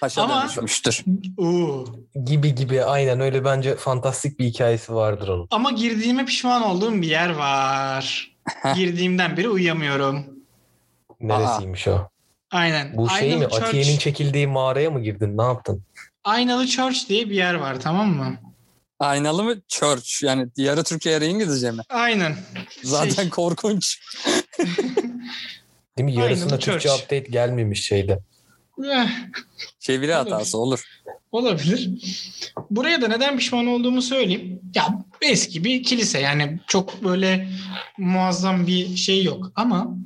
[0.00, 1.04] taşa Ama- dönüşmüştür.
[1.38, 1.84] Oo.
[2.24, 5.46] Gibi gibi aynen öyle bence fantastik bir hikayesi vardır onun.
[5.50, 8.30] Ama girdiğime pişman olduğum bir yer var.
[8.76, 10.26] Girdiğimden beri uyuyamıyorum.
[11.20, 12.08] Neresiymiş o?
[12.50, 12.96] Aynen.
[12.96, 13.34] Bu şey mi?
[13.34, 15.38] Aynalı Church- Atiye'nin çekildiği mağaraya mı girdin?
[15.38, 15.82] Ne yaptın?
[16.24, 18.36] Aynalı Church diye bir yer var tamam mı?
[19.00, 19.54] Aynalı mı?
[19.68, 20.22] Church.
[20.24, 21.82] Yani yarı Türkçe yarı İngilizce mi?
[21.88, 22.36] Aynen.
[22.82, 24.00] Zaten Şey, korkunç.
[25.98, 26.14] Değil mi?
[26.14, 27.02] Yarısında Türkçe Church.
[27.02, 28.18] update gelmemiş şeyde.
[28.92, 29.08] eh,
[29.78, 30.80] Çeviri hatası olur.
[31.32, 31.90] olabilir.
[32.70, 34.60] Buraya da neden pişman olduğumu söyleyeyim.
[34.74, 34.88] Ya
[35.22, 37.48] eski bir kilise yani çok böyle
[37.98, 39.96] muazzam bir şey yok ama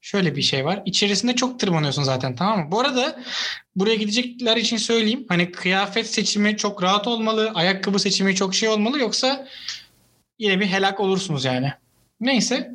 [0.00, 0.82] şöyle bir şey var.
[0.84, 2.66] İçerisinde çok tırmanıyorsun zaten tamam mı?
[2.70, 3.20] Bu arada
[3.76, 5.26] buraya gidecekler için söyleyeyim.
[5.28, 7.50] Hani kıyafet seçimi çok rahat olmalı.
[7.54, 8.98] Ayakkabı seçimi çok şey olmalı.
[9.00, 9.46] Yoksa
[10.38, 11.72] yine bir helak olursunuz yani.
[12.20, 12.74] Neyse.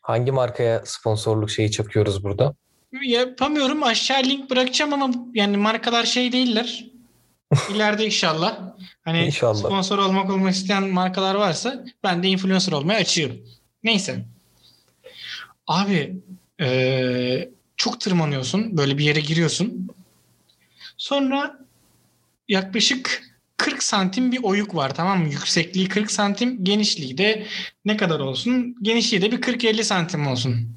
[0.00, 2.54] Hangi markaya sponsorluk şeyi çakıyoruz burada?
[3.02, 3.82] Yapamıyorum.
[3.82, 6.84] Aşağı link bırakacağım ama yani markalar şey değiller.
[7.74, 8.58] İleride inşallah.
[9.04, 9.58] Hani İnşallah.
[9.58, 13.32] sponsor olmak olmak isteyen markalar varsa ben de influencer olmaya açığım.
[13.84, 14.24] Neyse.
[15.66, 16.16] Abi
[16.60, 18.76] eee, çok tırmanıyorsun.
[18.76, 19.88] Böyle bir yere giriyorsun.
[20.96, 21.58] Sonra
[22.48, 23.22] yaklaşık
[23.56, 25.28] 40 santim bir oyuk var tamam mı?
[25.28, 27.46] Yüksekliği 40 santim, genişliği de
[27.84, 28.76] ne kadar olsun?
[28.82, 30.68] Genişliği de bir 40-50 santim olsun.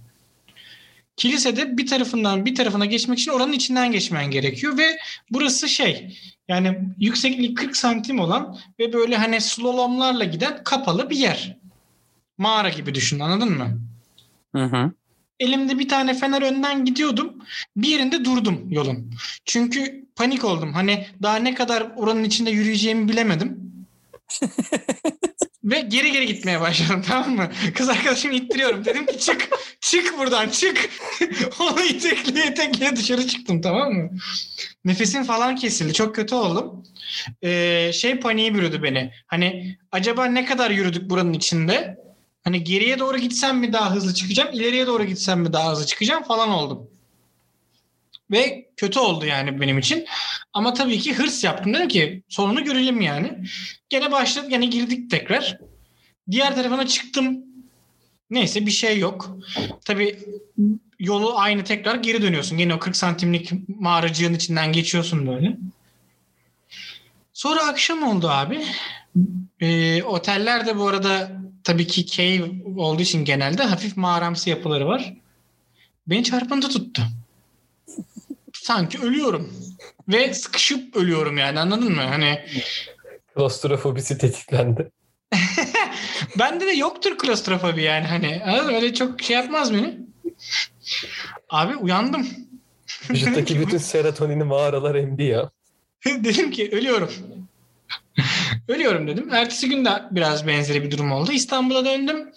[1.18, 4.98] Kilisede bir tarafından bir tarafına geçmek için oranın içinden geçmen gerekiyor ve
[5.32, 6.18] burası şey
[6.48, 11.58] yani yüksekliği 40 santim olan ve böyle hani slalomlarla giden kapalı bir yer.
[12.38, 13.80] Mağara gibi düşün anladın mı?
[14.56, 14.92] Hı hı.
[15.40, 17.34] Elimde bir tane fener önden gidiyordum.
[17.76, 19.14] Bir yerinde durdum yolun.
[19.46, 20.74] Çünkü panik oldum.
[20.74, 23.68] Hani daha ne kadar oranın içinde yürüyeceğimi bilemedim.
[25.64, 27.52] Ve geri geri gitmeye başladım tamam mı?
[27.76, 28.86] Kız arkadaşımı ittiriyorum.
[28.86, 29.50] Dedim ki çık,
[29.82, 30.90] çık buradan çık.
[31.60, 34.10] Onu itekliye itekliye dışarı çıktım tamam mı?
[34.86, 35.94] Nefesim falan kesildi.
[35.94, 36.84] Çok kötü oldum.
[37.42, 39.12] Ee, şey paniği bürüdü beni.
[39.28, 41.98] Hani acaba ne kadar yürüdük buranın içinde?
[42.48, 46.24] Hani geriye doğru gitsem mi daha hızlı çıkacağım, ileriye doğru gitsem mi daha hızlı çıkacağım
[46.24, 46.88] falan oldum.
[48.32, 50.06] Ve kötü oldu yani benim için.
[50.54, 51.74] Ama tabii ki hırs yaptım.
[51.74, 53.44] Dedim ki sonunu görelim yani.
[53.90, 55.58] Gene başladık, gene girdik tekrar.
[56.32, 57.44] Diğer tarafına çıktım.
[58.30, 59.38] Neyse bir şey yok.
[59.86, 60.20] Tabii
[61.00, 62.58] yolu aynı tekrar geri dönüyorsun.
[62.58, 65.58] Gene o 40 santimlik mağaracığın içinden geçiyorsun böyle.
[67.34, 68.64] Sonra akşam oldu abi.
[69.60, 71.32] Ee, oteller bu arada
[71.68, 75.14] tabii ki cave olduğu için genelde hafif mağaramsı yapıları var.
[76.08, 77.02] Beni çarpıntı tuttu.
[78.54, 79.54] Sanki ölüyorum.
[80.08, 82.02] Ve sıkışıp ölüyorum yani anladın mı?
[82.02, 82.46] Hani
[83.36, 84.92] Klostrofobisi tetiklendi.
[86.40, 88.42] bende de yoktur klostrofobi yani hani
[88.74, 90.00] öyle çok şey yapmaz beni.
[91.50, 92.28] Abi uyandım.
[93.10, 95.50] Vücuttaki bütün serotonini mağaralar emdi ya.
[96.06, 97.12] dedim ki ölüyorum.
[98.68, 99.34] Ölüyorum dedim.
[99.34, 101.32] Ertesi gün de biraz benzeri bir durum oldu.
[101.32, 102.32] İstanbul'a döndüm.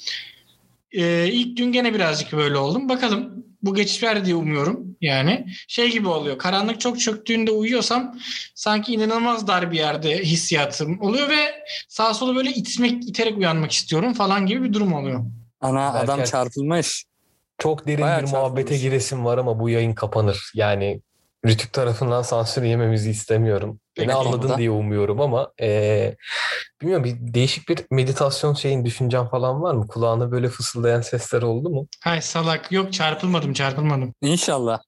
[0.92, 2.88] Ee, ilk gün gene birazcık böyle oldum.
[2.88, 4.96] Bakalım bu geçer diye umuyorum.
[5.00, 6.38] Yani şey gibi oluyor.
[6.38, 8.18] Karanlık çok çöktüğünde uyuyorsam
[8.54, 14.14] sanki inanılmaz dar bir yerde hissiyatım oluyor ve sağa sola böyle itmek, iterek uyanmak istiyorum
[14.14, 15.20] falan gibi bir durum oluyor.
[15.60, 17.04] Ana adam Berker- çarpılmış.
[17.58, 18.82] Çok derin Bayağı bir muhabbete çarpılmış.
[18.82, 20.50] giresim var ama bu yayın kapanır.
[20.54, 21.00] Yani
[21.46, 23.80] Rütük tarafından sansür yememizi istemiyorum.
[23.96, 26.16] Beni Peki, anladın diye umuyorum ama eee,
[26.80, 29.88] bilmiyorum bir değişik bir meditasyon şeyin düşüncen falan var mı?
[29.88, 31.86] Kulağına böyle fısıldayan sesler oldu mu?
[32.04, 34.14] Hay salak yok çarpılmadım çarpılmadım.
[34.22, 34.80] İnşallah.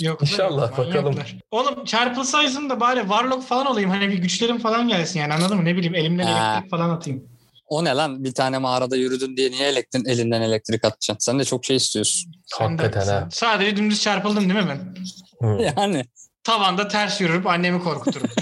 [0.00, 0.22] Yok.
[0.22, 1.04] İnşallah, manyaklar.
[1.04, 1.14] bakalım.
[1.50, 3.90] Oğlum çarpılsaysın da bari Warlock falan olayım.
[3.90, 5.64] Hani bir güçlerim falan gelsin yani anladın mı?
[5.64, 6.52] Ne bileyim elimden Ha.
[6.52, 7.24] elektrik falan atayım.
[7.66, 8.24] O ne lan?
[8.24, 11.30] Bir tane mağarada yürüdün diye niye elektrin elinden elektrik atacaksın?
[11.32, 12.32] Sen de çok şey istiyorsun.
[12.46, 13.28] Sen Hakikaten ha.
[13.32, 14.94] Sadece dümdüz çarpıldım değil mi ben?
[15.42, 15.46] Hı.
[15.76, 16.04] Yani
[16.44, 18.30] Tavanda ters yürürüp annemi korkuturum.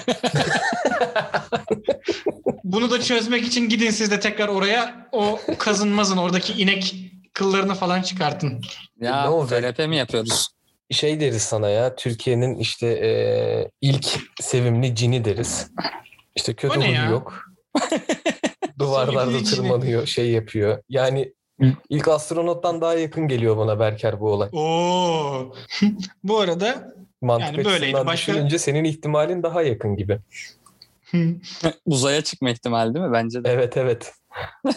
[2.64, 6.94] Bunu da çözmek için gidin siz de tekrar oraya o kazınmazın oradaki inek
[7.32, 8.60] kıllarını falan çıkartın.
[9.00, 9.76] Ya Ne olacak?
[9.76, 10.48] TRP mi yapıyoruz?
[10.90, 14.06] Şey deriz sana ya Türkiye'nin işte eee, ilk
[14.40, 15.70] sevimli cini deriz.
[16.36, 17.44] İşte kötü huyu yok.
[18.78, 19.44] Duvarlarda cini.
[19.44, 20.82] tırmanıyor, şey yapıyor.
[20.88, 21.32] Yani
[21.88, 24.48] ilk astronottan daha yakın geliyor bana Berker bu olay.
[24.52, 25.54] Oo.
[26.24, 27.94] Bu arada Mantık Yani böyleydi.
[28.06, 30.18] Başka- düşününce senin ihtimalin daha yakın gibi.
[31.86, 33.12] Uzaya çıkma ihtimali değil mi?
[33.12, 33.50] Bence de.
[33.50, 34.12] Evet evet.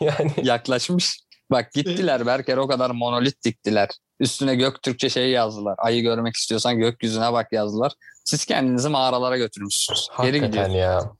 [0.00, 1.20] Yani Yaklaşmış.
[1.50, 3.88] Bak gittiler Berker o kadar monolit diktiler.
[4.20, 5.74] Üstüne Göktürkçe şey yazdılar.
[5.78, 7.92] Ayı görmek istiyorsan gökyüzüne bak yazdılar.
[8.24, 10.08] Siz kendinizi mağaralara götürmüşsünüz.
[10.22, 10.82] Geri hakikaten gidiyor.
[10.82, 11.12] ya.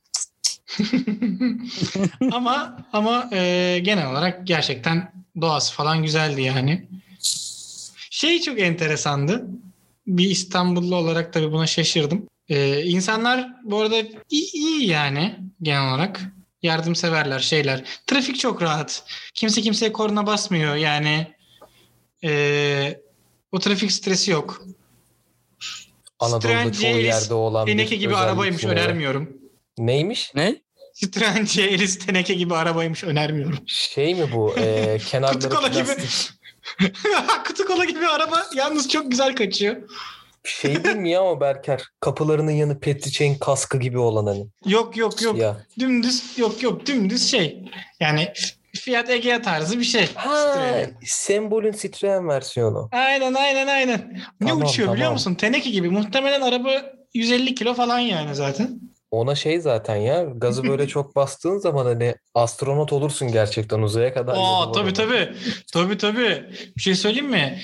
[2.33, 6.89] ama ama e, genel olarak gerçekten doğası falan güzeldi yani.
[8.11, 9.47] Şey çok enteresandı.
[10.07, 12.29] Bir İstanbullu olarak tabii buna şaşırdım.
[12.49, 13.97] E, insanlar bu arada
[14.31, 16.23] iyi, iyi yani genel olarak.
[16.63, 17.85] Yardımseverler şeyler.
[18.07, 19.05] Trafik çok rahat.
[19.35, 21.35] Kimse kimseye korna basmıyor yani.
[22.25, 23.01] E,
[23.53, 24.63] o trafik stresi yok.
[26.21, 29.46] Anadolu'da Citroen çoğu yerde olan bir gibi özellik arabaymış önermiyorum.
[29.79, 30.33] Neymiş?
[30.35, 30.57] Ne?
[30.95, 33.59] Citroen C-Elis teneke gibi arabaymış önermiyorum.
[33.67, 34.55] Şey mi bu?
[34.59, 35.91] Ee, kenarları Kutu kola gibi.
[37.47, 39.77] Kutu kola gibi araba yalnız çok güzel kaçıyor.
[40.45, 41.83] Şey değil mi ya o Berker?
[42.01, 44.47] Kapılarının yanı Petriçek'in kaskı gibi olan hani.
[44.67, 45.39] Yok yok yok.
[45.39, 45.57] Ya.
[45.79, 47.65] Dümdüz yok yok dümdüz şey.
[48.01, 48.33] Yani
[48.77, 50.09] Fiat Egea tarzı bir şey.
[50.15, 50.97] Ha, Citroen.
[51.05, 52.89] sembolün Citroen versiyonu.
[52.93, 54.23] Aynen aynen aynen.
[54.41, 55.13] Ne Tamam, uçuyor biliyor tamam.
[55.13, 55.35] musun?
[55.35, 55.89] Teneke gibi.
[55.91, 56.71] Muhtemelen araba
[57.15, 58.81] 150 kilo falan yani zaten.
[59.11, 64.35] Ona şey zaten ya gazı böyle çok bastığın zaman hani astronot olursun gerçekten uzaya kadar.
[64.39, 65.33] Aa tabii tabii.
[65.73, 66.45] Tabii tabii.
[66.77, 67.61] Bir şey söyleyeyim mi?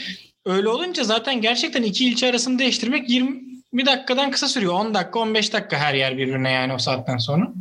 [0.47, 4.72] Öyle olunca zaten gerçekten iki ilçe arasını değiştirmek 20 dakikadan kısa sürüyor.
[4.72, 7.53] 10 dakika 15 dakika her yer birbirine yani o saatten sonra.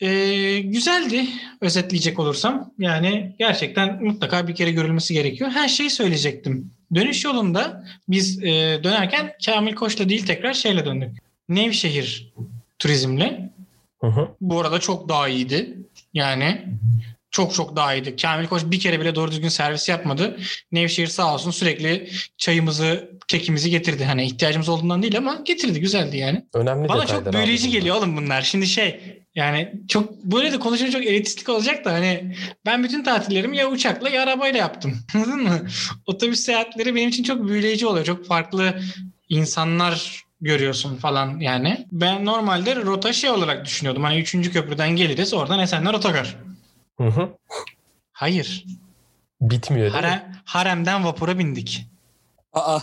[0.00, 1.26] Ee, güzeldi
[1.60, 2.72] özetleyecek olursam.
[2.78, 5.50] Yani gerçekten mutlaka bir kere görülmesi gerekiyor.
[5.50, 6.70] Her şeyi söyleyecektim.
[6.94, 11.31] Dönüş yolunda biz e, dönerken Kamil Koç'la değil tekrar şeyle döndük.
[11.54, 12.32] Nevşehir
[12.78, 13.52] turizmle.
[14.00, 14.28] Hı hı.
[14.40, 15.78] Bu arada çok daha iyiydi.
[16.14, 16.64] Yani
[17.30, 18.16] çok çok daha iyiydi.
[18.16, 20.36] Kamil Koç bir kere bile doğru düzgün servis yapmadı.
[20.72, 24.04] Nevşehir sağ olsun sürekli çayımızı, kekimizi getirdi.
[24.04, 25.80] Hani ihtiyacımız olduğundan değil ama getirdi.
[25.80, 26.44] Güzeldi yani.
[26.54, 28.42] Önemli Bana çok büyüleyici geliyor oğlum bunlar.
[28.42, 29.00] Şimdi şey
[29.34, 32.34] yani çok böyle de konuşunca çok elitistlik olacak da hani
[32.66, 34.98] ben bütün tatillerimi ya uçakla ya arabayla yaptım.
[35.14, 35.66] Anladın mı?
[36.06, 38.04] Otobüs seyahatleri benim için çok büyüleyici oluyor.
[38.04, 38.80] Çok farklı
[39.28, 41.86] insanlar görüyorsun falan yani.
[41.92, 44.02] Ben normalde rota şey olarak düşünüyordum.
[44.02, 44.50] Hani 3.
[44.52, 46.36] köprüden geliriz oradan Esenler Otogar.
[46.98, 47.28] Hı hı.
[48.12, 48.64] Hayır.
[49.40, 50.08] Bitmiyor değil mi?
[50.08, 51.86] Harem, haremden vapura bindik.
[52.52, 52.78] Aa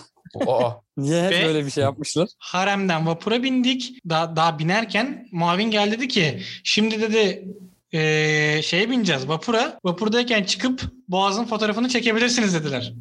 [0.48, 2.30] Aa, niye hep Ve- böyle bir şey yapmışlar?
[2.38, 3.94] Haremden vapura bindik.
[4.10, 7.48] Daha, daha binerken muavin geldi dedi ki şimdi dedi
[7.92, 9.80] eee şeye bineceğiz vapura.
[9.84, 12.94] Vapurdayken çıkıp boğazın fotoğrafını çekebilirsiniz dediler.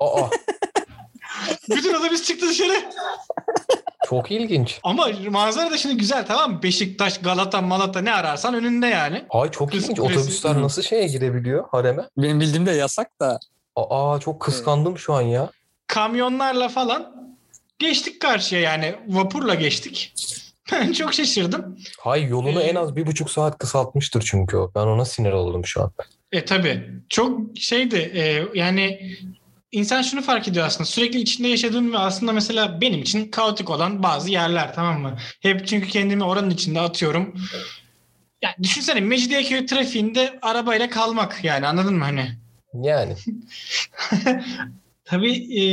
[0.00, 0.28] aa,
[1.70, 2.72] Bütün otobüs çıktı dışarı.
[4.06, 4.80] çok ilginç.
[4.82, 6.62] Ama manzara da şimdi güzel tamam mı?
[6.62, 9.24] Beşiktaş, Galata, Malata ne ararsan önünde yani.
[9.30, 9.98] Ay çok Kız ilginç.
[9.98, 10.18] kulesi.
[10.18, 10.62] Otobüsler Hı.
[10.62, 12.02] nasıl şeye girebiliyor hareme?
[12.16, 13.38] Benim bildiğim de yasak da.
[13.76, 15.50] Aa çok kıskandım şu an ya.
[15.86, 17.32] Kamyonlarla falan
[17.78, 20.14] geçtik karşıya yani vapurla geçtik.
[20.72, 21.78] Ben çok şaşırdım.
[22.00, 24.70] Hay yolunu Ee, en az bir buçuk saat kısaltmıştır çünkü o.
[24.74, 25.90] Ben ona sinir oldum şu an.
[26.32, 26.88] E tabi.
[27.08, 29.10] Çok şeydi e, yani
[29.72, 30.84] insan şunu fark ediyor aslında.
[30.84, 35.16] Sürekli içinde yaşadığım ve aslında mesela benim için kaotik olan bazı yerler tamam mı?
[35.40, 37.34] Hep çünkü kendimi oranın içinde atıyorum.
[38.42, 42.30] Ya düşünsene Mecidiyeköy trafiğinde arabayla kalmak yani anladın mı hani?
[42.74, 43.14] Yani
[45.04, 45.64] Tabii e,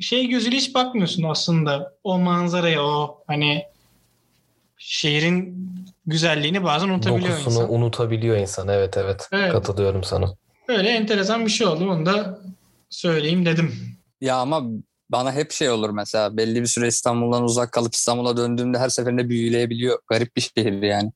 [0.00, 1.92] şey gözüyle hiç bakmıyorsun aslında.
[2.04, 3.64] O manzaraya o hani
[4.78, 5.68] şehrin
[6.06, 7.74] güzelliğini bazen unutabiliyor dokusunu insan.
[7.74, 8.68] unutabiliyor insan.
[8.68, 9.28] Evet evet.
[9.32, 9.52] Evet.
[9.52, 10.34] Katılıyorum sana.
[10.68, 11.90] Böyle enteresan bir şey oldu.
[11.90, 12.38] Onu da
[12.90, 13.74] söyleyeyim dedim.
[14.20, 14.62] Ya ama
[15.10, 19.28] bana hep şey olur mesela belli bir süre İstanbul'dan uzak kalıp İstanbul'a döndüğümde her seferinde
[19.28, 19.98] büyüleyebiliyor.
[20.08, 21.12] Garip bir şehir yani.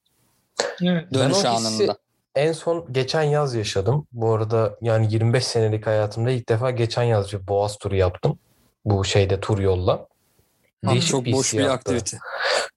[0.83, 1.07] Evet.
[1.13, 1.99] Ben Dönüş hissi- anında.
[2.35, 4.07] En son geçen yaz yaşadım.
[4.13, 8.39] Bu arada yani 25 senelik hayatımda ilk defa geçen yaz bir Boğaz turu yaptım.
[8.85, 9.93] Bu şeyde tur yolla.
[10.87, 12.19] Abi Değişik çok boş bir aktivite.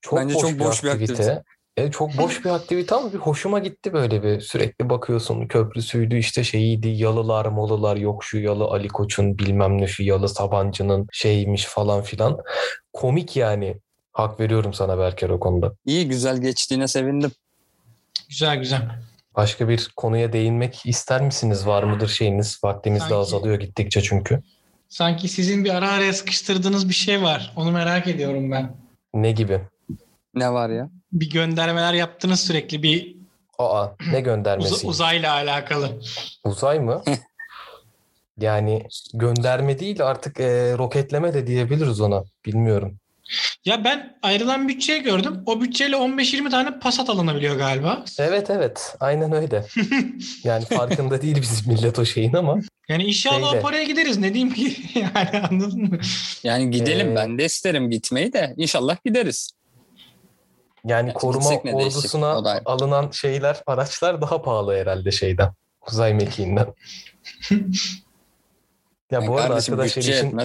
[0.02, 1.14] Çok Bence boş çok bir boş bir aktivite.
[1.14, 1.44] aktivite.
[1.78, 6.44] E, çok boş bir aktivite ama bir hoşuma gitti böyle bir sürekli bakıyorsun köprüsüydü işte
[6.44, 12.02] şeyiydi yalılar molular yok şu yalı Ali Koç'un bilmem ne şu yalı Sabancı'nın şeymiş falan
[12.02, 12.38] filan.
[12.94, 13.78] Komik yani.
[14.12, 15.74] Hak veriyorum sana Berker o konuda.
[15.86, 17.32] İyi güzel geçtiğine sevindim.
[18.30, 18.82] Güzel güzel.
[19.36, 21.68] Başka bir konuya değinmek ister misiniz?
[21.68, 22.60] Var mıdır şeyiniz?
[22.64, 24.42] Vaktimiz de Sanki- azalıyor gittikçe çünkü.
[24.90, 27.54] Sanki sizin bir ara araya sıkıştırdığınız bir şey var.
[27.56, 28.76] Onu merak ediyorum ben.
[29.14, 29.62] Ne gibi?
[30.36, 30.90] Ne var ya?
[31.14, 33.16] Bir göndermeler yaptınız sürekli bir
[33.60, 34.74] Aa ne göndermesi?
[34.74, 35.90] uz- uzayla alakalı.
[36.44, 37.04] Uzay mı?
[38.40, 38.84] yani
[39.14, 42.24] gönderme değil artık e, roketleme de diyebiliriz ona.
[42.46, 42.98] Bilmiyorum.
[43.66, 45.44] Ya ben ayrılan bütçeyi gördüm.
[45.46, 48.06] O bütçeyle 15-20 tane Passat alınabiliyor galiba.
[48.20, 49.66] Evet evet aynen öyle.
[50.44, 52.60] Yani farkında değil bizim millet o şeyin ama.
[52.90, 53.60] Yani inşallah Şeyle.
[53.60, 54.18] o paraya gideriz.
[54.18, 54.76] Ne diyeyim ki?
[55.00, 56.00] yani anladın mı?
[56.44, 59.52] Yani gidelim Ee, ben de isterim gitmeyi de inşallah gideriz.
[60.86, 65.54] Yani Gerçi koruma ordusuna alınan şeyler, araçlar daha pahalı herhalde şeyden.
[65.88, 66.66] Uzay mekiğinden.
[67.52, 67.58] ya
[69.12, 70.38] Yani bu arada arkadaşlar işin,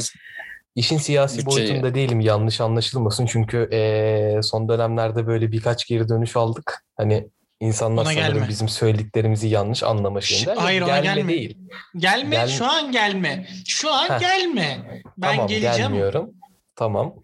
[0.74, 3.26] işin siyasi Bütçe- boyutunda değilim yanlış anlaşılmasın.
[3.26, 6.84] Çünkü eee, son dönemlerde böyle birkaç geri dönüş aldık.
[6.96, 7.28] Hani
[7.60, 8.48] insanlar Ona sanırım gelme.
[8.48, 10.56] bizim söylediklerimizi yanlış anlama şeyinden.
[10.56, 11.32] hayır, ona gelme, gelme.
[11.32, 11.58] değil.
[11.96, 13.46] Gelme, Gel- şu an gelme.
[13.66, 14.20] Şu an Heh.
[14.20, 14.78] gelme.
[15.18, 15.76] Ben tamam geleceğim.
[15.76, 16.30] gelmiyorum.
[16.76, 17.14] Tamam.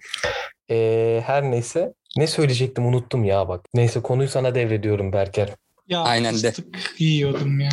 [0.69, 1.95] Eee, her neyse.
[2.17, 3.67] Ne söyleyecektim unuttum ya bak.
[3.75, 5.51] Neyse konuyu sana devrediyorum Berker.
[5.89, 6.53] Ya Aynen de.
[6.53, 7.71] fıstık yiyordum ya.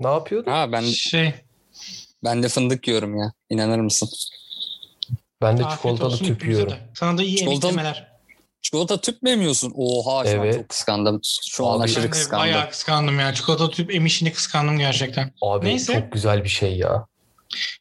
[0.00, 0.50] Ne yapıyordun?
[0.50, 1.34] Ha ben Şey,
[2.24, 3.32] ben de fındık yiyorum ya.
[3.50, 4.08] İnanır mısın?
[5.42, 6.70] Ben de afiyet çikolatalı olsun tüp yiyorum.
[6.72, 6.78] de.
[6.94, 8.08] Sana da iyi Çikolatalı- emeklemeler.
[8.62, 9.72] Çikolata tüp mü yemiyorsun?
[9.76, 10.54] Oha şu an Evet.
[10.54, 11.20] çok kıskandım.
[11.48, 12.38] Şu an aşırı Ben de kıskandım.
[12.46, 13.34] bayağı kıskandım ya.
[13.34, 15.32] Çikolata tüp emişini kıskandım gerçekten.
[15.42, 15.92] Abi Neyse.
[15.92, 17.06] çok güzel bir şey ya.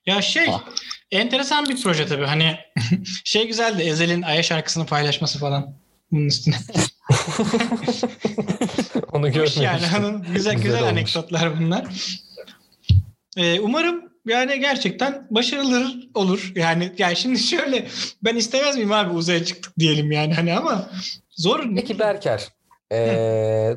[0.05, 0.63] Ya şey, Ah.
[1.11, 2.25] Enteresan bir proje tabii.
[2.25, 2.55] Hani
[3.23, 3.81] şey güzeldi.
[3.81, 5.73] Ezel'in Aya şarkısını paylaşması falan.
[6.11, 6.55] Bunun üstüne.
[9.11, 9.63] Onu görmemiştim.
[9.63, 9.85] yani.
[9.85, 10.91] Hani güzel Güzel güzel, olmuş.
[10.91, 11.85] anekdotlar bunlar.
[13.37, 16.51] Ee, umarım yani gerçekten başarılı olur.
[16.55, 17.87] Yani yani şimdi şöyle
[18.23, 20.89] ben istemez miyim abi uzaya çıktık diyelim yani hani ama
[21.31, 21.63] zor.
[21.75, 22.47] Peki Berker.
[22.93, 23.75] ee,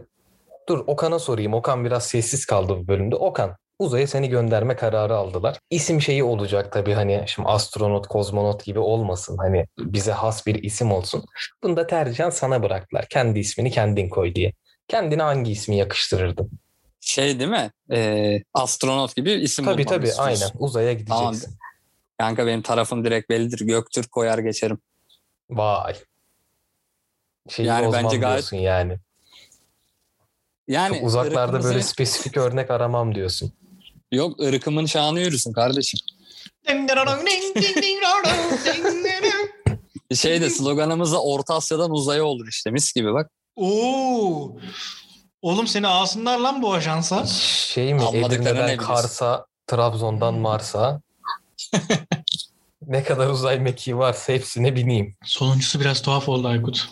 [0.68, 1.55] dur Okan'a sorayım.
[1.55, 3.16] Okan biraz sessiz kaldı bu bölümde.
[3.16, 5.59] Okan uzaya seni gönderme kararı aldılar.
[5.70, 9.37] İsim şeyi olacak tabii hani şimdi astronot, kozmonot gibi olmasın.
[9.39, 11.24] Hani bize has bir isim olsun.
[11.62, 13.07] Bunu da tercihen sana bıraktılar.
[13.11, 14.53] Kendi ismini kendin koy diye.
[14.89, 16.51] Kendine hangi ismi yakıştırırdın?
[17.01, 17.70] Şey değil mi?
[17.93, 20.43] Ee, astronot gibi isim Tabii tabii istiyorsun.
[20.45, 21.16] aynen uzaya gideceksin.
[21.18, 21.35] Tamam.
[22.18, 23.59] Kanka benim tarafım direkt bellidir.
[23.61, 24.78] Göktürk koyar geçerim.
[25.51, 25.95] Vay.
[27.49, 28.99] Şeyi Yani bence gayet- diyorsun yani.
[30.68, 33.53] Yani Çok uzaklarda böyle spesifik örnek aramam diyorsun.
[34.12, 36.00] Yok ırkımın şanı yürüsün kardeşim.
[40.14, 43.30] Şey de sloganımız da Orta Asya'dan uzaya olur işte mis gibi bak.
[43.56, 44.56] Oo.
[45.42, 47.26] Oğlum seni alsınlar lan bu ajansa.
[47.26, 48.76] Şey mi Edirne'den?
[48.76, 51.00] Kars'a, Trabzon'dan Mars'a
[52.86, 55.16] ne kadar uzay mekiği varsa hepsine bineyim.
[55.24, 56.88] Sonuncusu biraz tuhaf oldu Aykut.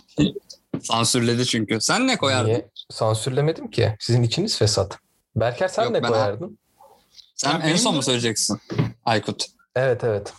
[0.83, 1.81] Sansürledi çünkü.
[1.81, 2.49] Sen ne koyardın?
[2.49, 2.69] Niye?
[2.91, 3.97] Sansürlemedim ki.
[4.01, 4.99] Sizin içiniz fesat.
[5.37, 6.59] Berker sen Yok, ne ben- koyardın?
[7.39, 8.61] Sen Ya en son mu söyleyeceksin?
[9.05, 9.45] Aykut.
[9.77, 10.33] Evet evet.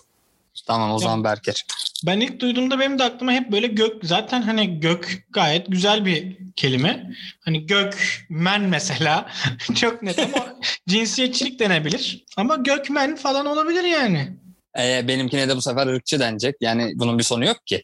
[0.67, 1.65] Tamam o Ya- zaman Berker.
[2.05, 6.37] Ben ilk duyduğumda benim de aklıma hep böyle gök zaten hani gök gayet güzel bir
[6.55, 7.11] kelime.
[7.39, 9.29] Hani gökmen mesela
[9.75, 10.55] çok net ama
[10.87, 12.25] cinsiyetçilik denebilir.
[12.37, 14.37] Ama gökmen falan olabilir yani.
[14.79, 16.55] Ee, benimkine de bu sefer ırkçı denecek.
[16.61, 17.83] Yani bunun bir sonu yok ki.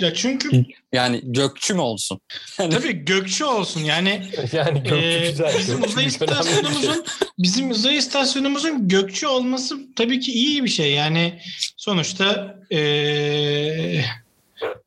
[0.00, 2.20] Ya çünkü Yani gökçü mü olsun?
[2.58, 4.22] Yani tabii gökçü olsun yani
[4.52, 5.54] Yani gökçü Ee, güzel.
[5.58, 6.06] bizim uzay şey.
[6.06, 7.04] istasyonumuzun
[7.38, 10.92] bizim uzay istasyonumuzun gökçü olması tabii ki iyi bir şey.
[10.92, 11.40] Yani
[11.76, 14.00] sonuçta ee,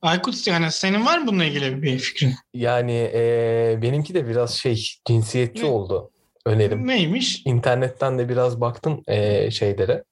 [0.01, 2.35] Aykut yani senin var mı bununla ilgili bir fikrin?
[2.53, 5.67] Yani eee, benimki de biraz şey cinsiyetçi Ne?
[5.67, 6.11] oldu
[6.45, 6.87] önerim.
[6.87, 7.41] Neymiş?
[7.45, 10.03] İnternetten de biraz baktım eee, şeylere.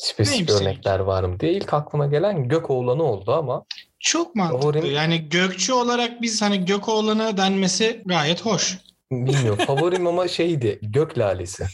[0.00, 0.64] Spesifik seninki?
[0.64, 1.52] örnekler var mı diye.
[1.52, 3.64] İlk aklıma gelen Gökoğlanı oldu ama
[4.00, 4.60] Çok mantıklı.
[4.68, 8.78] Favorim- Yani gökçü olarak biz hani Gökoğlan'a denmesi gayet hoş.
[9.12, 9.58] bilmiyorum.
[9.66, 11.64] Favorim ama şeydi Gök Lalesi.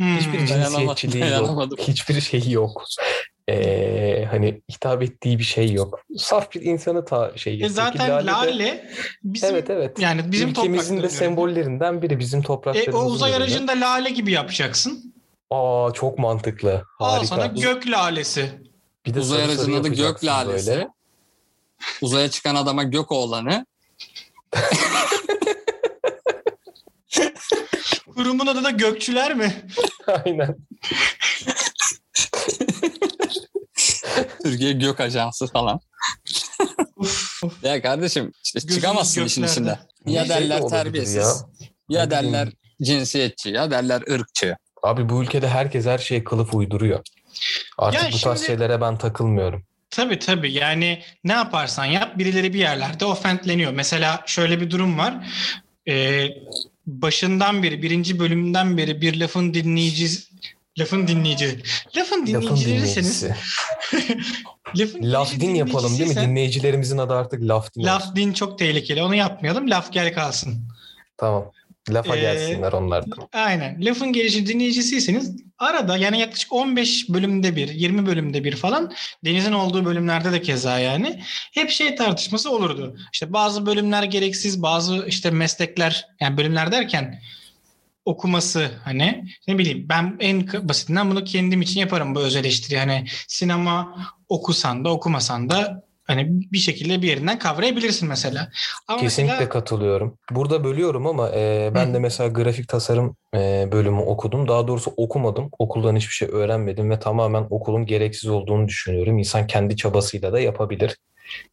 [0.00, 0.16] Hmm.
[0.16, 1.78] Hiçbir cinsiyetçiliği yok.
[1.78, 2.84] Hiçbir şeyi yok.
[3.48, 6.00] Ee, hani hitap ettiği bir şey yok.
[6.18, 8.90] Saf bir insanı ta şey E zaten lale de- lale
[9.24, 9.98] bizim evet evet.
[10.00, 14.32] yani bizim Ülkemizin de sembollerinden biri bizim E, topraklarımızın o uzay aracını da lale gibi
[14.32, 15.13] yapacaksın.
[15.54, 16.84] Aa çok mantıklı.
[16.98, 17.26] Al Harika.
[17.26, 18.62] sana gök lalesi.
[19.06, 20.66] bir de Uzay aracının adı gök lalesi.
[20.70, 20.88] böyle.
[22.02, 23.66] Uzaya çıkan adama gök oğlanı.
[28.14, 29.66] Kurumun adı da gökçüler mi?
[30.06, 30.56] Aynen.
[34.42, 35.80] Türkiye Gök Ajansı falan.
[37.62, 39.52] Ya kardeşim işte Gözümüz çıkamazsın işin göklerde.
[39.52, 39.78] içinde.
[40.12, 41.14] Ya şey de derler terbiyesiz.
[41.16, 41.24] ya.
[41.88, 42.48] Ya, derler
[42.82, 43.48] cinsiyetçi.
[43.50, 44.56] Ya derler ırkçı.
[44.84, 47.00] Abi bu ülkede herkes her şeye kılıf uyduruyor.
[47.78, 49.62] Artık Ya bu tarz şimdi- şeylere ben takılmıyorum.
[49.90, 53.72] Tabii tabii yani ne yaparsan yap birileri bir yerlerde ofentleniyor.
[53.72, 55.14] Mesela şöyle bir durum var.
[55.88, 56.28] Ee,
[56.86, 60.08] başından beri birinci bölümden beri bir lafın dinleyici
[60.78, 61.62] lafın dinleyici
[61.96, 63.34] lafın dinleyicisi.
[64.76, 66.16] Lafın Laf din yapalım değil mi?
[66.16, 67.80] Dinleyicilerimizin adı artık laf din.
[67.80, 67.92] olsun.
[67.92, 69.02] Laf din çok tehlikeli.
[69.02, 69.70] Onu yapmayalım.
[69.70, 70.68] Laf gel kalsın.
[71.16, 71.50] Tamam.
[71.90, 73.16] Lafa Ee, gelsinler onlar da.
[73.32, 73.84] Aynen.
[73.84, 78.92] Lafın gelişi dinleyicisiyseniz arada yani yaklaşık 15 bölümde bir, 20 bölümde bir falan
[79.24, 81.20] Deniz'in olduğu bölümlerde de keza yani
[81.54, 82.96] hep şey tartışması olurdu.
[83.12, 87.20] İşte bazı bölümler gereksiz, bazı işte meslekler yani bölümler derken
[88.04, 92.78] okuması hani ne bileyim ben en basitinden bunu kendim için yaparım bu öz eleştiri.
[92.78, 98.48] Hani sinema okusan da okumasan da hani bir şekilde bir yerinden kavrayabilirsin mesela.
[98.88, 100.18] Ama Kesinlikle mesela katılıyorum.
[100.30, 101.94] Burada bölüyorum ama e, ben Hı.
[101.94, 104.48] de mesela grafik tasarım e, bölümü okudum.
[104.48, 105.50] Daha doğrusu okumadım.
[105.58, 109.18] Okuldan hiçbir şey öğrenmedim ve tamamen okulun gereksiz olduğunu düşünüyorum.
[109.18, 110.96] İnsan kendi çabasıyla da yapabilir.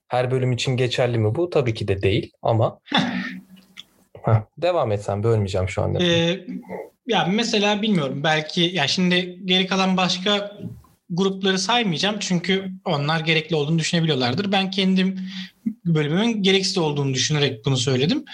[0.07, 1.49] Her bölüm için geçerli mi bu?
[1.49, 2.79] Tabii ki de değil ama
[4.23, 6.03] Heh, devam etsen bölmeyeceğim şu anda.
[6.03, 6.45] Ee,
[7.07, 10.51] ya mesela bilmiyorum belki ya şimdi geri kalan başka
[11.11, 14.51] grupları saymayacağım çünkü onlar gerekli olduğunu düşünebiliyorlardır.
[14.51, 15.29] Ben kendim
[15.85, 18.25] bölümümün gereksiz olduğunu düşünerek bunu söyledim.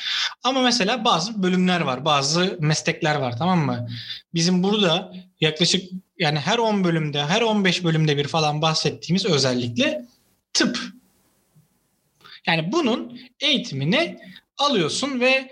[0.44, 3.88] Ama mesela bazı bölümler var, bazı meslekler var tamam mı?
[4.34, 10.06] Bizim burada yaklaşık yani her 10 bölümde, her 15 bölümde bir falan bahsettiğimiz özellikle
[10.54, 10.80] tıp.
[12.48, 14.20] Yani bunun eğitimini
[14.58, 15.52] alıyorsun ve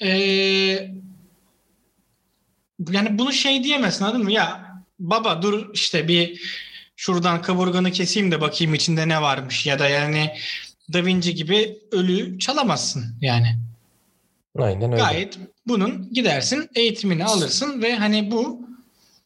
[0.00, 0.94] eee
[2.90, 4.32] yani bunu şey diyemezsin anladın mı?
[4.32, 4.69] Ya
[5.00, 6.40] baba dur işte bir
[6.96, 10.30] şuradan kaburganı keseyim de bakayım içinde ne varmış ya da yani
[10.92, 13.58] Da Vinci gibi ölü çalamazsın yani.
[14.58, 15.02] Aynen öyle.
[15.02, 18.60] Gayet bunun gidersin eğitimini alırsın ve hani bu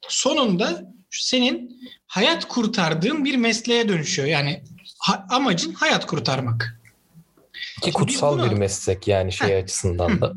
[0.09, 4.29] sonunda senin hayat kurtardığın bir mesleğe dönüşüyor.
[4.29, 4.63] Yani
[4.99, 6.81] ha- amacın hayat kurtarmak.
[7.83, 10.33] Ki kutsal bunu- bir meslek yani şey açısından da.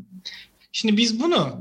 [0.72, 1.60] Şimdi biz bunu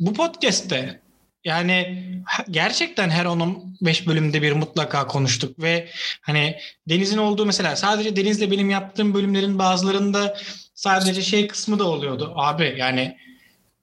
[0.00, 1.01] bu podcast'te
[1.44, 2.04] yani
[2.50, 5.88] gerçekten her 10-15 bölümde bir mutlaka konuştuk ve
[6.20, 6.56] hani
[6.88, 10.36] Deniz'in olduğu mesela sadece Deniz'le benim yaptığım bölümlerin bazılarında
[10.74, 12.32] sadece şey kısmı da oluyordu.
[12.36, 13.16] Abi yani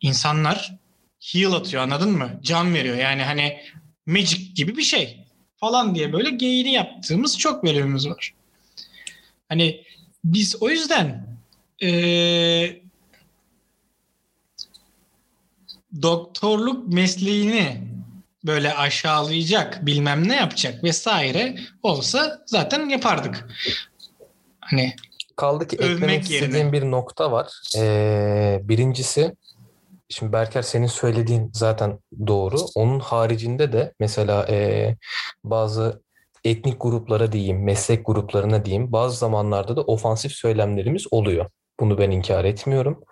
[0.02, 0.76] insanlar
[1.34, 2.40] heal atıyor anladın mı?
[2.44, 3.60] Can veriyor yani hani
[4.06, 5.26] magic gibi bir şey
[5.58, 8.34] falan diye böyle geyini yaptığımız çok bölümümüz var.
[9.50, 9.84] Hani
[10.24, 11.28] biz o yüzden
[11.82, 12.82] eee
[16.02, 17.82] doktorluk mesleğini
[18.46, 23.48] böyle aşağılayacak, bilmem ne yapacak vesaire olsa zaten yapardık.
[24.62, 24.96] Hani
[25.36, 26.46] Kaldı ki Övmek eklemek yerine.
[26.48, 27.52] istediğim bir nokta var.
[27.78, 29.36] Ee, birincisi
[30.10, 32.56] şimdi Berker senin söylediğin zaten doğru.
[32.76, 34.96] Onun haricinde de mesela ee,
[35.44, 36.02] bazı
[36.44, 41.46] etnik gruplara diyeyim, meslek gruplarına diyeyim bazı zamanlarda da ofansif söylemlerimiz oluyor.
[41.80, 43.04] Bunu ben inkar etmiyorum.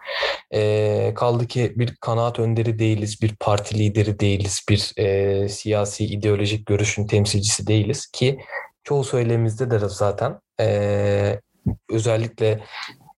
[0.53, 6.65] Ee, kaldı ki bir kanaat önderi değiliz, bir parti lideri değiliz, bir ee, siyasi ideolojik
[6.65, 8.39] görüşün temsilcisi değiliz ki
[8.83, 11.41] çoğu söylemimizde de zaten ee,
[11.89, 12.63] özellikle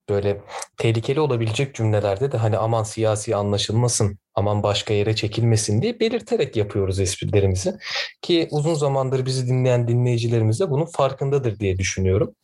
[0.10, 0.42] böyle
[0.78, 7.00] tehlikeli olabilecek cümlelerde de hani aman siyasi anlaşılmasın, aman başka yere çekilmesin diye belirterek yapıyoruz
[7.00, 7.74] esprilerimizi.
[8.22, 12.36] Ki uzun zamandır bizi dinleyen dinleyicilerimiz de bunun farkındadır diye düşünüyorum.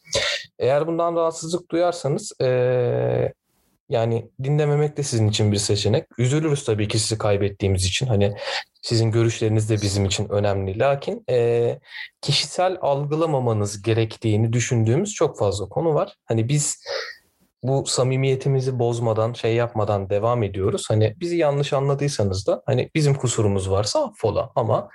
[0.60, 3.34] Eğer bundan rahatsızlık duyarsanız eee,
[3.90, 6.06] yani dinlememek de sizin için bir seçenek.
[6.18, 8.08] Üzülürüz tabii ki sizi kaybettiğimiz için.
[8.08, 8.36] Hani
[8.82, 10.80] sizin görüşleriniz de bizim için önemli.
[10.80, 11.80] Lakin eee,
[12.22, 16.16] kişisel algılamamanız gerektiğini düşündüğümüz çok fazla konu var.
[16.26, 16.84] Hani biz
[17.64, 20.86] bu samimiyetimizi bozmadan, şey yapmadan devam ediyoruz.
[20.90, 24.90] Hani bizi yanlış anladıysanız da hani bizim kusurumuz varsa affola ama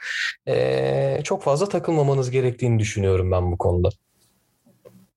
[0.46, 3.88] eee, çok fazla takılmamanız gerektiğini düşünüyorum ben bu konuda.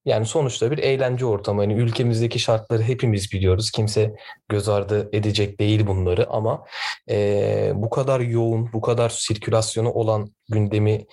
[0.06, 1.62] Yani sonuçta bir eğlence ortamı.
[1.62, 3.72] Hani ülkemizdeki şartları hepimiz biliyoruz.
[3.72, 4.16] Kimse
[4.49, 6.66] göz ardı edecek değil bunları ama
[7.08, 11.06] eee, bu kadar yoğun, bu kadar sirkülasyonu olan gündemi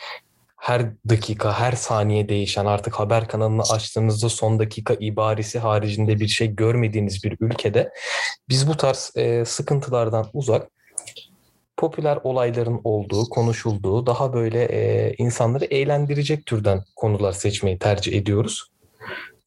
[0.57, 6.55] her dakika, her saniye değişen artık haber kanalını açtığınızda son dakika ibaresi haricinde bir şey
[6.55, 7.91] görmediğiniz bir ülkede
[8.49, 10.69] biz bu tarz eee, sıkıntılardan uzak
[11.77, 18.71] popüler olayların olduğu, konuşulduğu, daha böyle eee, insanları eğlendirecek türden konular seçmeyi tercih ediyoruz.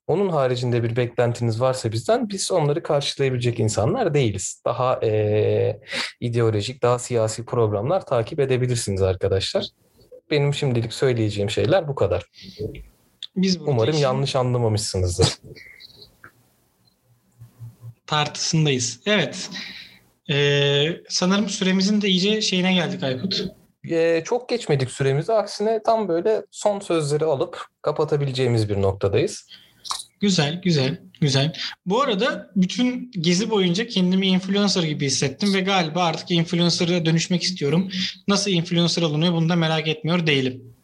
[0.08, 4.62] Onun haricinde bir beklentiniz varsa bizden biz onları karşılayabilecek insanlar değiliz.
[4.66, 5.80] Daha eee,
[6.20, 9.66] ideolojik, daha siyasi programlar takip edebilirsiniz arkadaşlar.
[10.32, 12.24] Benim şimdilik söyleyeceğim şeyler bu kadar.
[13.36, 15.28] biz Umarım işin yanlış anlamamışsınızdır.
[18.08, 19.00] tartısındayız.
[19.06, 19.50] Evet.
[20.30, 23.46] Ee, sanırım süremizin de iyice şeyine geldik Aykut.
[23.86, 25.34] Eee, çok geçmedik süremizi.
[25.34, 29.48] Aksine tam böyle son sözleri alıp kapatabileceğimiz bir noktadayız.
[30.20, 31.54] Güzel, güzel, güzel.
[31.86, 37.90] Bu arada bütün gezi boyunca kendimi influencer gibi hissettim ve galiba artık influencer'a dönüşmek istiyorum.
[38.28, 40.76] Nasıl influencer olunuyor bunu da merak etmiyor değilim.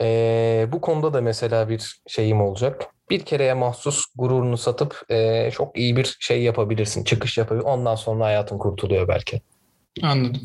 [0.00, 2.86] Ee, bu konuda da mesela bir şeyim olacak.
[3.10, 7.04] Bir kereye mahsus gururunu satıp ee, çok iyi bir şey yapabilirsin.
[7.04, 7.64] Çıkış yapabilir.
[7.64, 9.40] Ondan sonra hayatın kurtuluyor belki.
[10.02, 10.40] Anladım.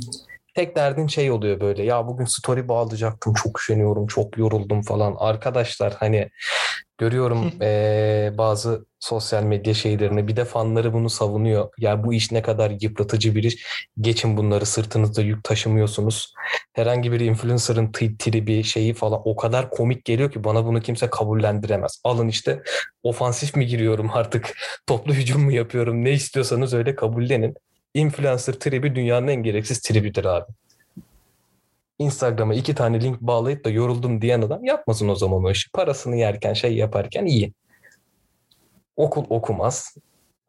[0.59, 1.83] Tek derdin şey oluyor böyle.
[1.83, 3.33] Ya bugün story bağlayacaktım.
[3.33, 4.07] Çok üşeniyorum.
[4.07, 5.15] Çok yoruldum falan.
[5.19, 6.29] Arkadaşlar hani
[6.97, 10.27] görüyorum ee, bazı sosyal medya şeylerini.
[10.27, 11.69] Bir de fanları bunu savunuyor.
[11.77, 13.65] Ya bu iş ne kadar yıpratıcı bir iş.
[14.01, 16.33] Geçin bunları sırtınızda yük taşımıyorsunuz.
[16.73, 22.01] Herhangi bir influencer'ın tribi şeyi falan o kadar komik geliyor ki bana bunu kimse kabullendiremez.
[22.03, 22.61] Alın işte
[23.03, 24.57] ofansif mi giriyorum artık
[24.87, 27.55] toplu hücum mu yapıyorum ne istiyorsanız öyle kabullenin.
[27.93, 30.51] Influencer tribi dünyanın en gereksiz tribidir abi.
[31.99, 35.71] Instagram'a iki tane link bağlayıp da yoruldum diyen adam yapmasın o zaman o işi.
[35.71, 37.53] Parasını yerken şey yaparken iyi.
[38.95, 39.95] Okul okumaz.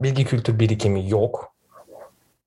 [0.02, 1.54] Bilgi kültür birikimi yok.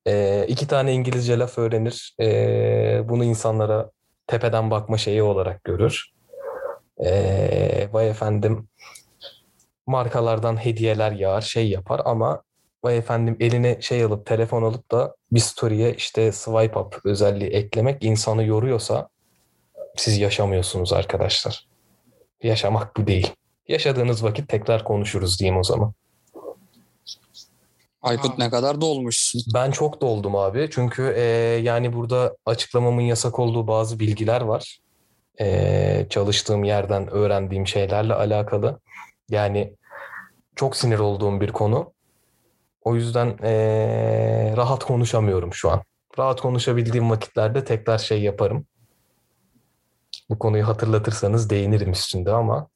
[0.08, 2.16] Ee, iki tane İngilizce laf öğrenir.
[2.20, 3.91] Ee, bunu insanlara
[4.28, 6.06] tepeden bakma şeyi olarak görür.
[7.06, 8.68] Ee, vay efendim
[9.88, 12.44] markalardan hediyeler yağar, şey yapar ama
[12.92, 18.44] efendim eline şey alıp telefon alıp da bir story'e işte swipe up özelliği eklemek insanı
[18.44, 19.10] yoruyorsa
[19.96, 21.68] siz yaşamıyorsunuz arkadaşlar.
[22.44, 23.34] Yaşamak bu değil.
[23.68, 25.94] Yaşadığınız vakit tekrar konuşuruz diyeyim o zaman.
[28.02, 29.42] Aykut ne kadar dolmuşsun.
[29.54, 30.70] Ben çok doldum abi.
[30.72, 31.22] Çünkü e,
[31.64, 34.80] yani burada açıklamamın yasak olduğu bazı bilgiler var.
[35.40, 38.80] E, çalıştığım yerden öğrendiğim şeylerle alakalı.
[39.30, 39.76] Yani
[40.56, 41.94] çok sinir olduğum bir konu.
[42.86, 45.84] O yüzden e, rahat konuşamıyorum şu an.
[46.20, 48.66] Rahat konuşabildiğim vakitlerde tekrar şey yaparım.
[50.30, 52.68] Bu konuyu hatırlatırsanız değinirim üstünde ama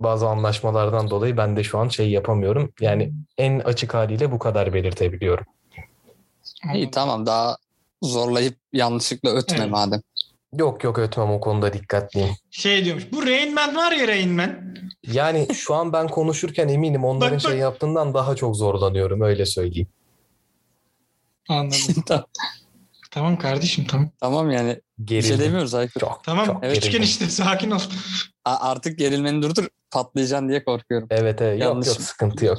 [0.00, 2.72] bazı anlaşmalardan dolayı ben de şu an şey yapamıyorum.
[2.80, 5.44] Yani en açık haliyle bu kadar belirtebiliyorum.
[6.74, 7.56] İyi tamam daha
[8.02, 9.70] zorlayıp yanlışlıkla ötme Evet.
[9.70, 10.00] madem.
[10.52, 12.30] Yok yok ötmem o konuda dikkatliyim.
[12.50, 13.12] Şey diyormuş.
[13.12, 14.69] Bu Rain Man var ya Rain Man.
[15.06, 17.50] Yani şu an ben konuşurken eminim onların Bak, bak.
[17.50, 19.88] şey yaptığından daha çok zorlanıyorum öyle söyleyeyim.
[21.48, 21.78] Anladım.
[22.06, 22.24] tamam.
[23.10, 24.10] tamam kardeşim tamam.
[24.20, 25.44] tamam yani bir şey Gerildim.
[25.46, 26.00] demiyoruz Aykut.
[26.00, 26.82] Çok, Tamam çok Evet.
[26.82, 27.00] gerildim.
[27.00, 27.80] enişte sakin ol.
[28.44, 31.08] A- artık gerilmeni durdur patlayacaksın diye korkuyorum.
[31.10, 32.04] Evet evet yok Yanlış yok mı?
[32.04, 32.58] sıkıntı yok.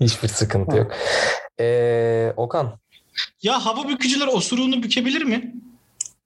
[0.00, 0.92] Hiçbir sıkıntı yok.
[1.60, 2.78] Ee, Okan
[3.42, 5.54] Ya hava bükücüler osuruğunu bükebilir mi?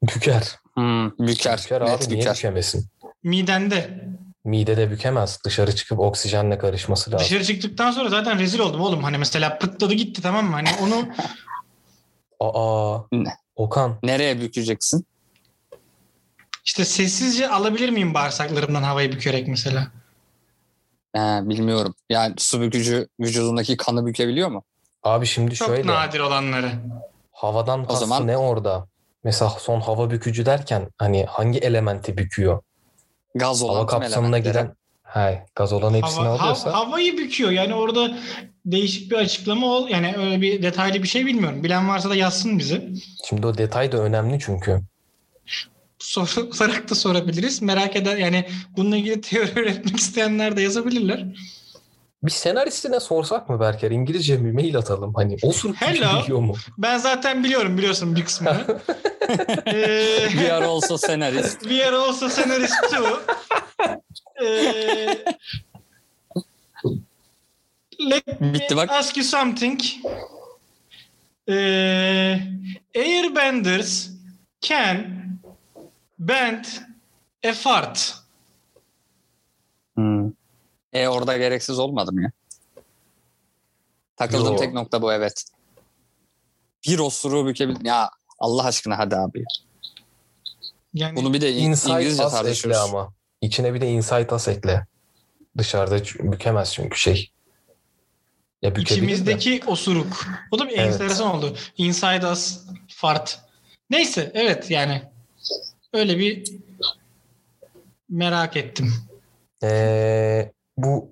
[0.02, 0.56] büker.
[0.74, 1.58] Hmm, büker.
[1.64, 2.34] Büker net abi niye büker.
[2.34, 2.86] bükemesin?
[3.22, 4.08] Midende.
[4.50, 5.38] Midede bükemez.
[5.44, 7.24] Dışarı çıkıp oksijenle karışması lazım.
[7.26, 9.02] Dışarı çıktıktan sonra zaten rezil oldum oğlum.
[9.02, 10.52] Hani mesela pıtladı gitti tamam mı?
[10.52, 11.08] Hani onu
[12.40, 13.36] Aa Ne?
[13.56, 15.06] Okan Nereye bükeceksin?
[16.64, 19.86] işte sessizce alabilir miyim bağırsaklarımdan havayı bükerek mesela?
[21.16, 21.94] He, bilmiyorum.
[22.10, 24.62] Yani su bükücü vücudundaki kanı bükebiliyor mu?
[25.02, 26.70] abi şimdi Çok şöyle nadir olanları.
[27.32, 28.86] havadan kastı zaman- ne orada?
[29.24, 32.62] Mesela son hava bükücü derken hani hangi elementi büküyor?
[33.38, 37.50] Gaz olan Hava kapsamına giren He, gaz olan hepsini Hava, hav- alıyorsa havayı büküyor.
[37.50, 38.18] Yani orada
[38.66, 39.88] değişik bir açıklama ol.
[39.88, 41.64] Yani öyle bir detaylı bir şey bilmiyorum.
[41.64, 42.94] Bilen varsa da yazsın bizi.
[43.28, 44.80] şimdi o detay da önemli çünkü.
[45.98, 47.62] Sor, sorarak da sorabiliriz.
[47.62, 51.26] Merak eder yani bununla ilgili teori üretmek isteyenler de yazabilirler.
[52.22, 53.90] Bir senaristine sorsak mı Berker?
[53.90, 55.14] İngilizce bir mail atalım.
[55.14, 56.22] Hani o sürü Hello.
[56.22, 56.54] biliyor mu?
[56.78, 58.64] Ben zaten biliyorum biliyorsun bir kısmını.
[59.66, 61.60] Ee, We are also senarist.
[61.62, 63.22] We are also senarist too.
[64.44, 65.24] Ee,
[68.10, 68.90] let me Bitti bak.
[68.90, 69.80] ask you something.
[71.48, 72.38] Ee,
[72.94, 74.10] airbenders
[74.60, 75.06] can
[76.18, 76.64] bend
[77.48, 78.14] a fart.
[79.94, 80.30] Hmm.
[80.96, 82.32] E orada gereksiz olmadı mı ya?
[84.16, 84.56] Takıldığım Yo.
[84.56, 85.44] tek nokta bu evet.
[86.86, 87.84] Bir osuruğu bükebil...
[87.84, 89.44] Ya Allah aşkına hadi abi.
[90.94, 92.80] Yani Bunu bir de Insight İngilizce tartışıyoruz.
[92.80, 93.12] ama.
[93.40, 94.86] İçine bir de insight as ekle.
[95.58, 97.30] Dışarıda ç- bükemez çünkü şey.
[98.62, 99.12] Ya bükebilir de.
[99.12, 100.26] içimizdeki osuruk.
[100.50, 100.92] O da bir Evet.
[100.92, 101.56] enteresan oldu.
[101.76, 103.40] Inside us fart.
[103.90, 105.02] Neyse evet yani
[105.92, 106.52] öyle bir
[108.08, 108.94] merak ettim.
[109.62, 111.10] Ee, bu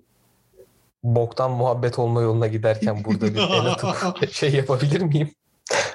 [1.03, 5.31] boktan muhabbet olma yoluna giderken burada bir el atıp şey yapabilir miyim?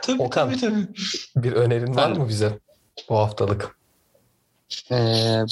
[0.02, 0.50] Tabii Okan.
[0.50, 0.88] tabii tabii.
[1.36, 2.60] Bir önerin var mı bize
[3.10, 3.80] bu haftalık?
[4.92, 4.96] Ee,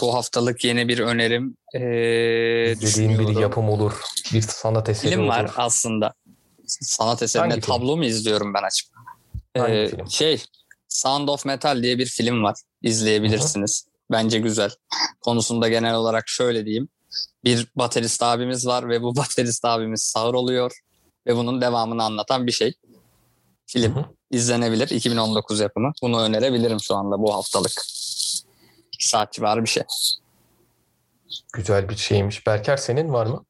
[0.01, 1.57] bu haftalık yeni bir önerim.
[1.75, 1.79] Ee,
[2.81, 3.93] Dediğin bir yapım olur.
[4.33, 5.29] Bir sanat eseri film olur.
[5.29, 6.13] var aslında.
[6.67, 7.75] Sanat eserinde Hangi film?
[7.75, 8.89] tablo mu izliyorum ben açıp?
[9.57, 10.09] Hangi Ee, film?
[10.09, 10.43] Şey,
[10.89, 12.55] Sound of Metal diye bir film var.
[12.81, 13.87] İzleyebilirsiniz.
[14.11, 14.71] Bence güzel.
[15.21, 16.89] Konusunda genel olarak şöyle diyeyim.
[17.43, 20.71] Bir baterist abimiz var ve bu baterist abimiz sağır oluyor
[21.27, 22.73] ve bunun devamını anlatan bir şey.
[23.65, 24.89] Film izlenebilir.
[24.89, 25.91] 2019 yapımı.
[26.01, 27.71] Bunu önerebilirim şu anda bu haftalık.
[28.93, 29.83] İki saat civarı bir şey.
[31.53, 32.47] Güzel bir şeymiş.
[32.47, 33.45] Berker senin var mı?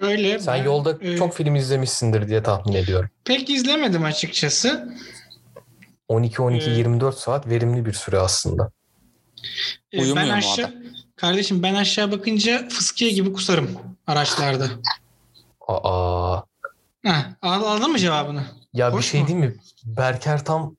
[0.00, 0.38] Öyle.
[0.38, 3.10] Sen ben, yolda e, çok film izlemişsindir diye tahmin ediyorum.
[3.24, 4.94] pek izlemedim açıkçası.
[6.08, 8.72] 12-12-24 saat verimli bir süre aslında.
[9.92, 10.82] E, Uyumuyor ben mu aşağı
[11.22, 13.70] kardeşim ben aşağı bakınca fıskiye gibi kusarım
[14.06, 14.68] araçlarda.
[15.68, 16.36] Aa.
[17.06, 18.42] Ha, al- aldın mı cevabını?
[18.72, 19.26] Ya bir Hoş şey mu?
[19.28, 19.56] değil mi?
[19.84, 20.76] Berker tam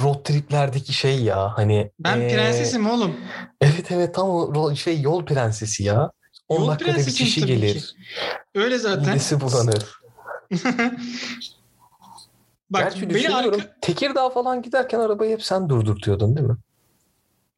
[0.00, 1.52] road triplerdeki şey ya.
[1.56, 3.16] Hani Ben ee, prensesim oğlum.
[3.60, 6.10] Evet evet tam o şey yol prensesi ya.
[6.48, 7.74] 10 Yol dakikada bir kişi gelir.
[7.74, 7.80] ki.
[8.54, 9.08] Öyle zaten.
[9.08, 10.00] Midesi bulanır.
[12.70, 13.60] Bak Gerçi beni düşünüyorum.
[13.60, 13.74] arka...
[13.80, 16.56] Tekirdağ falan giderken arabayı hep sen durdurtuyordun değil mi?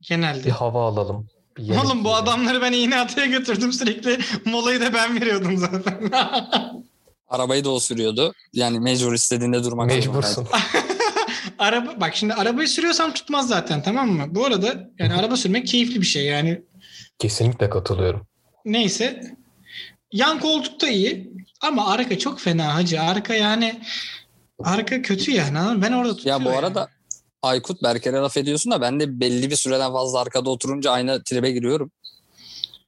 [0.03, 0.51] Bir Genelde.
[0.51, 1.29] hava alalım.
[1.59, 4.19] Yemek Oğlum bu adamları ben iğne ataya götürdüm sürekli.
[4.45, 6.11] Molayı da ben veriyordum zaten.
[7.29, 8.33] Arabayı da o sürüyordu.
[8.53, 10.49] Yani mecbur istediğinde durmak Mecbursun.
[11.59, 14.25] Araba bak şimdi arabayı sürüyorsam tutmaz zaten tamam mı?
[14.31, 16.63] Bu arada yani araba sürmek keyifli bir şey yani.
[17.19, 18.27] Kesinlikle katılıyorum.
[18.65, 19.23] Neyse.
[20.13, 21.31] Yan koltuk da iyi
[21.61, 23.03] ama arka çok fena hacı.
[23.03, 23.81] Arka yani
[24.65, 25.83] arka kötü yani.
[25.83, 26.75] Ben orada tutuyor Ya bu yani.
[27.43, 31.51] Aykut Berker'e laf ediyorsun da ben de belli bir süreden fazla arkada oturunca aynı tribe
[31.51, 31.91] giriyorum.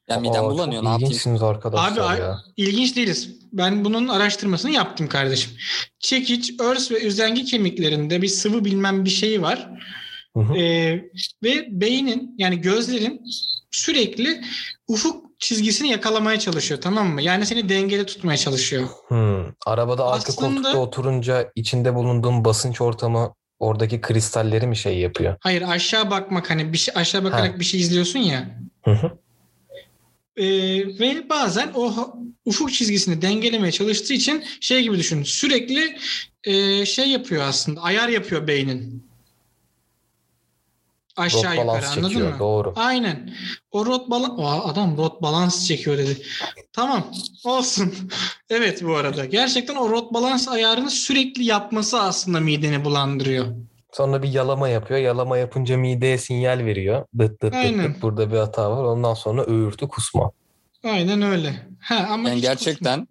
[0.08, 1.06] Yani midem bulanıyor ne yapayım.
[1.10, 2.38] ilginçsiniz arkadaşlar Abi, ya.
[2.56, 3.30] İlginç değiliz.
[3.52, 5.52] Ben bunun araştırmasını yaptım kardeşim.
[5.98, 9.70] Çekiç, örs ve üzengi kemiklerinde bir sıvı bilmem bir şeyi var.
[10.36, 10.56] Hı hı.
[10.56, 11.04] Ee,
[11.42, 13.22] ve beynin yani gözlerin
[13.70, 14.40] sürekli
[14.88, 17.22] ufuk çizgisini yakalamaya çalışıyor tamam mı?
[17.22, 18.88] Yani seni dengede tutmaya çalışıyor.
[19.08, 19.44] Hmm.
[19.66, 25.36] Arabada arka Aslında- koltukta oturunca içinde bulunduğun basınç ortamı oradaki kristalleri mi şey yapıyor?
[25.40, 27.60] Hayır aşağı bakmak hani bir şey aşağı bakarak Ha.
[27.60, 28.58] bir şey izliyorsun ya.
[28.84, 29.18] Hı hı.
[30.36, 30.46] Ee,
[30.98, 35.22] ve bazen o ufuk çizgisini dengelemeye çalıştığı için şey gibi düşün.
[35.22, 35.96] Sürekli
[36.44, 37.80] e, şey yapıyor aslında.
[37.82, 39.09] Ayar yapıyor beynin.
[41.20, 42.32] Aşağı Rot yukarı anladın çekiyor.
[42.32, 42.38] mı?
[42.38, 42.72] Doğru.
[42.76, 43.30] Aynen.
[43.70, 44.64] O rot balans...
[44.64, 46.22] adam rot balans çekiyor dedi.
[46.72, 47.06] Tamam
[47.44, 47.94] olsun.
[48.50, 49.24] evet bu arada.
[49.24, 53.46] Gerçekten o rot balans ayarını sürekli yapması aslında mideni bulandırıyor.
[53.92, 55.00] Sonra bir yalama yapıyor.
[55.00, 57.04] Yalama yapınca mideye sinyal veriyor.
[57.18, 57.94] Dıt dıt dıt Aynen.
[57.94, 58.02] dıt.
[58.02, 58.84] Burada bir hata var.
[58.84, 60.30] Ondan sonra öğürtü kusma.
[60.84, 61.66] Aynen öyle.
[61.80, 63.08] Ha, ama Yani gerçekten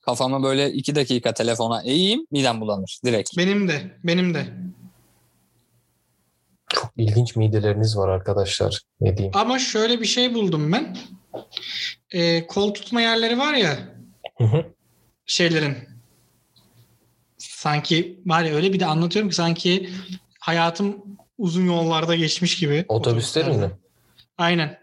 [0.00, 3.30] kafamı böyle iki dakika telefona eğeyim midem bulanır direkt.
[3.38, 3.82] Benim de.
[4.04, 4.46] Benim de.
[6.72, 8.80] Çok ilginç mideleriniz var arkadaşlar.
[9.00, 9.36] Ne diyeyim?
[9.36, 10.96] Ama şöyle bir şey buldum ben.
[12.10, 13.78] Ee, kol tutma yerleri var ya
[14.38, 14.64] Hı hı.
[15.26, 15.76] şeylerin.
[17.38, 19.90] Sanki var ya öyle bir de anlatıyorum ki sanki
[20.40, 20.96] hayatım
[21.38, 22.84] uzun yollarda geçmiş gibi.
[22.88, 23.70] Otobüslerin mi?
[24.38, 24.78] Aynen.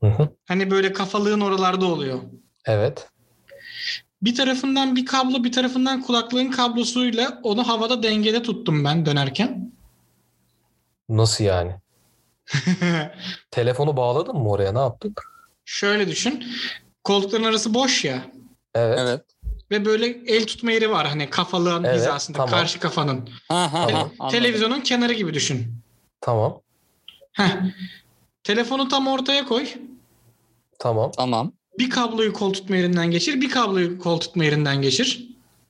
[0.00, 0.28] Hı hı.
[0.48, 2.20] Hani böyle kafalığın oralarda oluyor.
[2.66, 3.08] Evet.
[4.22, 9.72] Bir tarafından bir kablo bir tarafından kulaklığın kablosuyla onu havada dengede tuttum ben dönerken.
[11.08, 11.72] Nasıl yani?
[13.50, 14.72] Telefonu bağladın mı oraya?
[14.72, 15.14] Ne yaptın?
[15.64, 16.44] Şöyle düşün.
[17.04, 18.22] Koltukların arası boş ya.
[18.74, 18.98] Evet.
[19.02, 19.20] Evet.
[19.70, 22.50] Ve böyle el tutma yeri var hani kafalığın Evet, hizasında tamam.
[22.50, 23.28] karşı kafanın.
[23.48, 23.92] Ha ha Tamam.
[24.08, 24.10] ha.
[24.18, 24.38] anladım.
[24.38, 25.74] Televizyonun kenarı gibi düşün.
[26.20, 26.60] Tamam.
[27.32, 27.50] Heh.
[28.44, 29.66] Telefonu tam ortaya koy.
[30.78, 31.10] Tamam.
[31.16, 31.52] Tamam.
[31.78, 35.27] Bir kabloyu kol tutma yerinden geçir, bir kabloyu kol tutma yerinden geçir.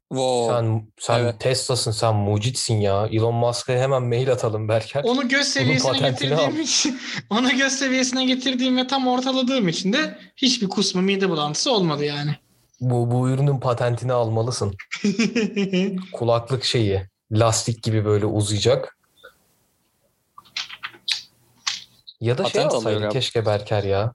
[0.08, 0.54] Wow.
[0.54, 1.40] Sen sen Evet.
[1.40, 3.06] Tesla'sın, sen mucitsin ya.
[3.06, 5.04] Elon Musk'a hemen mail atalım Berker.
[5.04, 7.00] Onu göz seviyesine getirdiğim için,
[7.30, 12.36] onu göz seviyesine getirdiğim ve tam ortaladığım için de hiçbir kusma, mide bulantısı olmadı yani.
[12.80, 14.74] Bu, bu ürünün patentini almalısın.
[16.12, 17.02] Kulaklık şeyi.
[17.32, 18.98] Lastik gibi böyle uzayacak.
[22.20, 23.12] Ya da şey Patent alıyor alsaydı galiba.
[23.12, 24.12] keşke Berker ya.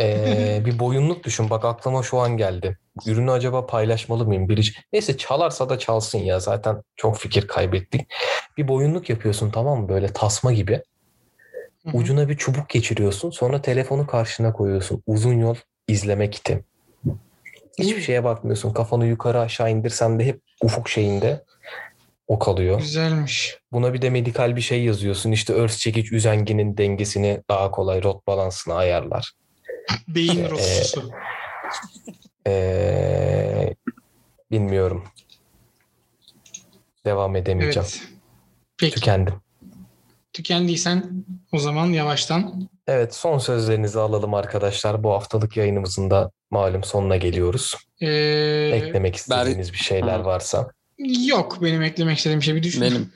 [0.00, 1.50] Ee, bir boyunluk düşün.
[1.50, 2.78] Bak aklıma şu an geldi.
[3.06, 4.48] Ürünü acaba paylaşmalı mıyım?
[4.48, 4.60] Biri...
[4.92, 6.40] Neyse çalarsa da çalsın ya.
[6.40, 8.12] Zaten çok fikir kaybettik.
[8.56, 9.88] Bir boyunluk yapıyorsun tamam mı?
[9.88, 10.82] Böyle tasma gibi.
[11.92, 13.30] Ucuna bir çubuk geçiriyorsun.
[13.30, 15.02] Sonra telefonu karşına koyuyorsun.
[15.06, 15.56] Uzun yol
[15.88, 16.64] izleme kiti.
[17.78, 18.72] Hiçbir şeye bakmıyorsun.
[18.72, 21.44] Kafanı yukarı aşağı indirsen de hep ufuk şeyinde
[22.28, 22.78] o kalıyor.
[22.78, 23.58] Güzelmiş.
[23.72, 25.32] Buna bir de medikal bir şey yazıyorsun.
[25.32, 29.32] İşte örs çekiç üzengenin dengesini daha kolay rot balansını ayarlar.
[30.08, 31.10] Beyin rotusu.
[32.46, 33.74] Ee,
[34.50, 35.04] bilmiyorum.
[37.04, 37.88] Devam edemeyeceğim.
[37.92, 38.08] Evet.
[38.78, 38.94] Peki.
[38.94, 39.34] Tükendim.
[40.32, 42.68] Tükendiysen o zaman yavaştan.
[42.86, 45.02] Evet son sözlerinizi alalım arkadaşlar.
[45.04, 47.74] Bu haftalık yayınımızın da malum sonuna geliyoruz.
[48.00, 48.06] Ee,
[48.74, 50.24] Eklemek istediğiniz bir şeyler Hı.
[50.24, 50.70] varsa.
[51.26, 52.82] yok benim eklemek istediğim şey bir düşün.
[52.82, 53.12] Benim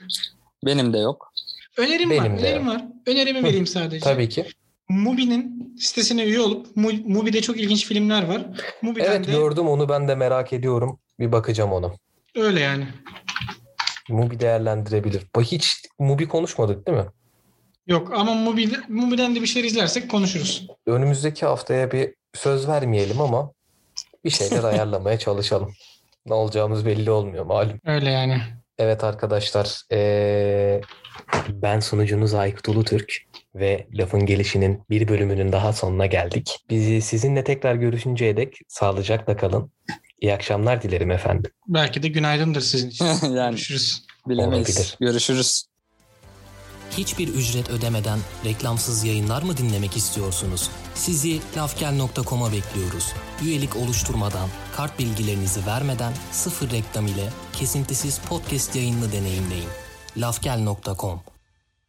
[0.65, 1.31] benim de yok.
[1.77, 2.39] Önerim Benim var.
[2.39, 2.85] de Önerim var.
[3.07, 4.03] Önerimi vereyim sadece.
[4.03, 4.45] Tabii ki.
[4.89, 8.41] Mubi'nin sitesine üye olup Mu- Mubi'de çok ilginç filmler var.
[8.81, 10.99] Mubi'den Evet de gördüm onu ben de merak ediyorum.
[11.19, 11.91] Bir bakacağım ona.
[12.35, 12.87] öyle yani.
[14.09, 15.23] Mubi değerlendirebilir.
[15.41, 17.05] Hiç Mubi konuşmadık değil mi?
[17.87, 20.67] Yok ama Mubi, Mubi'den de bir şeyler izlersek konuşuruz.
[20.85, 23.51] Önümüzdeki haftaya bir söz vermeyelim ama
[24.25, 25.73] bir şeyler ayarlamaya çalışalım.
[26.25, 27.79] Ne olacağımız belli olmuyor malum.
[27.85, 28.41] Öyle yani.
[28.77, 30.81] Evet arkadaşlar, eee,
[31.49, 33.13] ben sunucunuz Aykut Ulutürk
[33.55, 36.59] ve Lafın Gelişi'nin bir bölümünün daha sonuna geldik.
[36.69, 39.71] Bizi sizinle tekrar görüşünceye dek sağlıcakla kalın.
[40.21, 41.51] İyi akşamlar dilerim efendim.
[41.67, 43.05] Belki de günaydındır sizin için.
[43.35, 44.05] yani Görüşürüz.
[44.27, 44.69] bilemeyiz.
[44.69, 44.97] Olabilir.
[44.99, 45.65] Görüşürüz.
[46.97, 50.69] Hiçbir ücret ödemeden reklamsız yayınlar mı dinlemek istiyorsunuz?
[50.93, 53.13] Sizi lafgel.com'a bekliyoruz.
[53.43, 59.69] Üyelik oluşturmadan, kart bilgilerinizi vermeden sıfır reklam ile kesintisiz podcast yayınını deneyimleyin.
[60.17, 61.34] lafgel.com